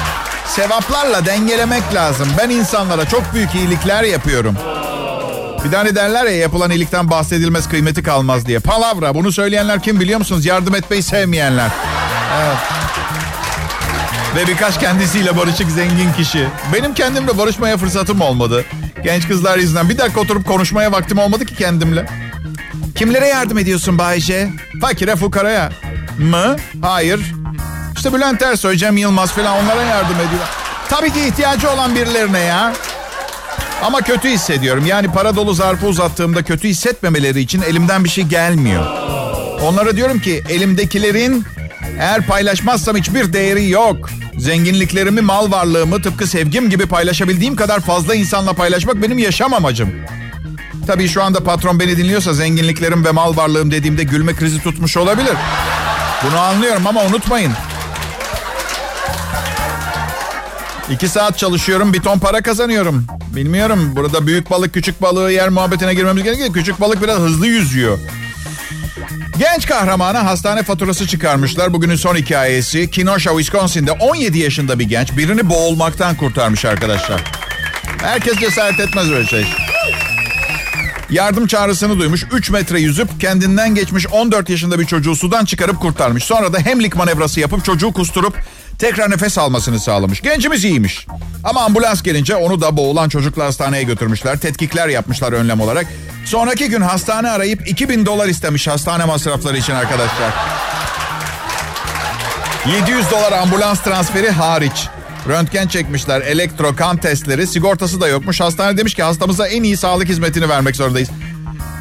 Sevaplarla 0.46 1.26
dengelemek 1.26 1.94
lazım. 1.94 2.28
Ben 2.38 2.50
insanlara 2.50 3.08
çok 3.08 3.34
büyük 3.34 3.54
iyilikler 3.54 4.02
yapıyorum. 4.02 4.56
Bir 5.64 5.70
tane 5.70 5.94
derler 5.94 6.24
ya 6.24 6.36
yapılan 6.36 6.70
iyilikten 6.70 7.10
bahsedilmez 7.10 7.68
kıymeti 7.68 8.02
kalmaz 8.02 8.46
diye. 8.46 8.58
Palavra 8.58 9.14
bunu 9.14 9.32
söyleyenler 9.32 9.82
kim 9.82 10.00
biliyor 10.00 10.18
musunuz? 10.18 10.46
Yardım 10.46 10.74
etmeyi 10.74 11.02
sevmeyenler. 11.02 11.70
Evet. 12.42 12.56
Ve 14.36 14.46
birkaç 14.46 14.80
kendisiyle 14.80 15.36
barışık 15.36 15.70
zengin 15.70 16.12
kişi. 16.12 16.48
Benim 16.72 16.94
kendimle 16.94 17.38
barışmaya 17.38 17.76
fırsatım 17.76 18.20
olmadı. 18.20 18.64
Genç 19.04 19.28
kızlar 19.28 19.58
yüzünden. 19.58 19.88
Bir 19.88 19.98
dakika 19.98 20.20
oturup 20.20 20.46
konuşmaya 20.46 20.92
vaktim 20.92 21.18
olmadı 21.18 21.46
ki 21.46 21.54
kendimle. 21.54 22.06
Kimlere 22.94 23.26
yardım 23.26 23.58
ediyorsun 23.58 23.98
Bayce? 23.98 24.48
Fakire 24.80 25.16
fukaraya. 25.16 25.72
Mı? 26.18 26.56
Hayır. 26.82 27.20
İşte 27.96 28.14
Bülent 28.14 28.42
Ersoy, 28.42 28.76
Cem 28.76 28.96
Yılmaz 28.96 29.32
falan 29.32 29.64
onlara 29.64 29.82
yardım 29.82 30.16
ediyor. 30.16 30.48
Tabii 30.88 31.12
ki 31.12 31.26
ihtiyacı 31.26 31.70
olan 31.70 31.94
birilerine 31.94 32.38
ya. 32.38 32.72
Ama 33.82 34.00
kötü 34.00 34.28
hissediyorum. 34.28 34.86
Yani 34.86 35.12
para 35.12 35.36
dolu 35.36 35.54
zarfı 35.54 35.86
uzattığımda 35.86 36.42
kötü 36.42 36.68
hissetmemeleri 36.68 37.40
için 37.40 37.62
elimden 37.62 38.04
bir 38.04 38.08
şey 38.08 38.24
gelmiyor. 38.24 38.86
Onlara 39.62 39.96
diyorum 39.96 40.20
ki 40.20 40.42
elimdekilerin 40.48 41.44
eğer 42.00 42.26
paylaşmazsam 42.26 42.96
hiçbir 42.96 43.32
değeri 43.32 43.70
yok. 43.70 44.10
Zenginliklerimi, 44.38 45.20
mal 45.20 45.50
varlığımı 45.50 46.02
tıpkı 46.02 46.26
sevgim 46.26 46.70
gibi 46.70 46.86
paylaşabildiğim 46.86 47.56
kadar 47.56 47.80
fazla 47.80 48.14
insanla 48.14 48.52
paylaşmak 48.52 49.02
benim 49.02 49.18
yaşam 49.18 49.54
amacım. 49.54 49.90
Tabii 50.86 51.08
şu 51.08 51.22
anda 51.22 51.44
patron 51.44 51.80
beni 51.80 51.96
dinliyorsa 51.96 52.32
zenginliklerim 52.32 53.04
ve 53.04 53.10
mal 53.10 53.36
varlığım 53.36 53.70
dediğimde 53.70 54.04
gülme 54.04 54.34
krizi 54.34 54.62
tutmuş 54.62 54.96
olabilir. 54.96 55.34
Bunu 56.24 56.38
anlıyorum 56.38 56.86
ama 56.86 57.04
unutmayın. 57.04 57.52
İki 60.90 61.08
saat 61.08 61.38
çalışıyorum 61.38 61.92
bir 61.92 62.00
ton 62.00 62.18
para 62.18 62.40
kazanıyorum. 62.40 63.06
Bilmiyorum 63.36 63.92
burada 63.96 64.26
büyük 64.26 64.50
balık 64.50 64.74
küçük 64.74 65.02
balığı 65.02 65.32
yer 65.32 65.48
muhabbetine 65.48 65.94
girmemiz 65.94 66.24
gerekiyor. 66.24 66.52
Küçük 66.52 66.80
balık 66.80 67.02
biraz 67.02 67.18
hızlı 67.18 67.46
yüzüyor. 67.46 67.98
Genç 69.38 69.66
kahramana 69.66 70.24
hastane 70.24 70.62
faturası 70.62 71.06
çıkarmışlar. 71.06 71.72
Bugünün 71.72 71.96
son 71.96 72.16
hikayesi 72.16 72.90
Kenosha, 72.90 73.30
Wisconsin'de 73.30 73.92
17 73.92 74.38
yaşında 74.38 74.78
bir 74.78 74.84
genç 74.84 75.16
birini 75.16 75.50
boğulmaktan 75.50 76.16
kurtarmış 76.16 76.64
arkadaşlar. 76.64 77.24
Herkes 78.02 78.36
cesaret 78.36 78.80
etmez 78.80 79.10
öyle 79.10 79.26
şey. 79.26 79.46
Yardım 81.10 81.46
çağrısını 81.46 81.98
duymuş. 81.98 82.26
3 82.32 82.50
metre 82.50 82.80
yüzüp 82.80 83.20
kendinden 83.20 83.74
geçmiş 83.74 84.06
14 84.06 84.48
yaşında 84.48 84.78
bir 84.78 84.86
çocuğu 84.86 85.16
sudan 85.16 85.44
çıkarıp 85.44 85.80
kurtarmış. 85.80 86.24
Sonra 86.24 86.52
da 86.52 86.58
hemlik 86.58 86.96
manevrası 86.96 87.40
yapıp 87.40 87.64
çocuğu 87.64 87.92
kusturup 87.92 88.34
tekrar 88.78 89.10
nefes 89.10 89.38
almasını 89.38 89.80
sağlamış. 89.80 90.20
Gencimiz 90.20 90.64
iyiymiş. 90.64 91.06
Ama 91.44 91.60
ambulans 91.60 92.02
gelince 92.02 92.36
onu 92.36 92.60
da 92.60 92.76
boğulan 92.76 93.08
çocukla 93.08 93.44
hastaneye 93.44 93.82
götürmüşler. 93.82 94.38
Tetkikler 94.38 94.88
yapmışlar 94.88 95.32
önlem 95.32 95.60
olarak. 95.60 95.86
Sonraki 96.28 96.68
gün 96.68 96.80
hastane 96.80 97.30
arayıp 97.30 97.68
2000 97.68 98.06
dolar 98.06 98.28
istemiş 98.28 98.68
hastane 98.68 99.04
masrafları 99.04 99.58
için 99.58 99.72
arkadaşlar. 99.72 100.32
700 102.66 103.10
dolar 103.10 103.32
ambulans 103.32 103.80
transferi 103.80 104.30
hariç. 104.30 104.88
Röntgen 105.28 105.68
çekmişler, 105.68 106.20
elektro, 106.20 106.76
kan 106.76 106.96
testleri, 106.96 107.46
sigortası 107.46 108.00
da 108.00 108.08
yokmuş. 108.08 108.40
Hastane 108.40 108.78
demiş 108.78 108.94
ki 108.94 109.02
hastamıza 109.02 109.48
en 109.48 109.62
iyi 109.62 109.76
sağlık 109.76 110.08
hizmetini 110.08 110.48
vermek 110.48 110.76
zorundayız. 110.76 111.08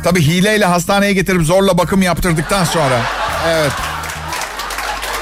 Tabii 0.04 0.22
hileyle 0.22 0.66
hastaneye 0.66 1.14
getirip 1.14 1.42
zorla 1.42 1.78
bakım 1.78 2.02
yaptırdıktan 2.02 2.64
sonra. 2.64 3.02
Evet. 3.48 3.72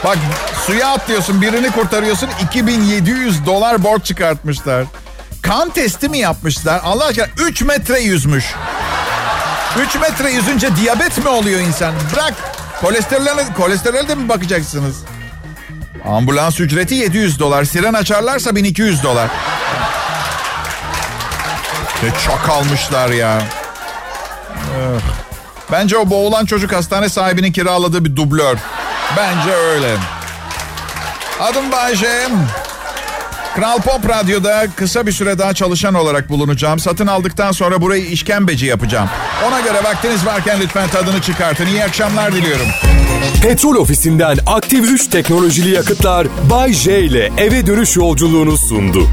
Bak 0.04 0.18
suya 0.66 0.88
atlıyorsun 0.90 1.42
birini 1.42 1.72
kurtarıyorsun 1.72 2.30
2700 2.44 3.46
dolar 3.46 3.84
borç 3.84 4.06
çıkartmışlar. 4.06 4.86
Kan 5.42 5.70
testi 5.70 6.10
mi 6.10 6.18
yapmışlar? 6.18 6.82
Allah 6.84 7.06
aşkına 7.06 7.28
3 7.40 7.62
metre 7.62 8.00
yüzmüş. 8.00 8.46
3 9.80 9.96
metre 9.96 10.32
yüzünce 10.32 10.76
diyabet 10.76 11.18
mi 11.18 11.28
oluyor 11.30 11.60
insan? 11.60 11.94
Bırak. 12.14 12.34
Kolesterole, 12.82 13.46
kolesterole 13.58 14.08
de 14.08 14.16
mi 14.16 14.30
bakacaksınız? 14.30 14.96
Ambulans 16.06 16.60
ücreti 16.60 16.96
700 16.96 17.40
dolar. 17.40 17.64
Siren 17.64 17.94
açarlarsa 17.94 18.56
1200 18.56 19.04
dolar. 19.04 19.30
Ne 22.04 22.10
çok 22.26 22.50
almışlar 22.50 23.10
ya. 23.10 23.42
Bence 25.72 25.98
o 25.98 26.10
boğulan 26.10 26.46
çocuk 26.46 26.74
hastane 26.74 27.10
sahibinin 27.10 27.52
kiraladığı 27.52 28.06
bir 28.06 28.16
dublör. 28.16 28.58
Bence 29.18 29.54
öyle. 29.54 29.98
Adım 31.42 31.72
Bayce. 31.72 32.28
Kral 33.56 33.82
Pop 33.82 34.10
Radyo'da 34.10 34.68
kısa 34.76 35.08
bir 35.08 35.12
süre 35.12 35.40
daha 35.40 35.54
çalışan 35.54 35.94
olarak 35.94 36.30
bulunacağım. 36.30 36.80
Satın 36.80 37.08
aldıktan 37.08 37.52
sonra 37.52 37.82
burayı 37.82 38.06
işkembeci 38.06 38.66
yapacağım. 38.66 39.10
Ona 39.48 39.62
göre 39.62 39.84
vaktiniz 39.84 40.26
varken 40.26 40.60
lütfen 40.62 40.90
tadını 40.90 41.22
çıkartın. 41.22 41.66
İyi 41.66 41.84
akşamlar 41.84 42.34
diliyorum. 42.34 42.68
Petrol 43.42 43.76
ofisinden 43.76 44.38
aktif 44.46 44.92
3 44.92 45.08
teknolojili 45.08 45.70
yakıtlar 45.70 46.28
Bay 46.50 46.74
J 46.74 47.00
ile 47.00 47.32
eve 47.38 47.68
dönüş 47.68 47.96
yolculuğunu 47.96 48.58
sundu. 48.58 49.08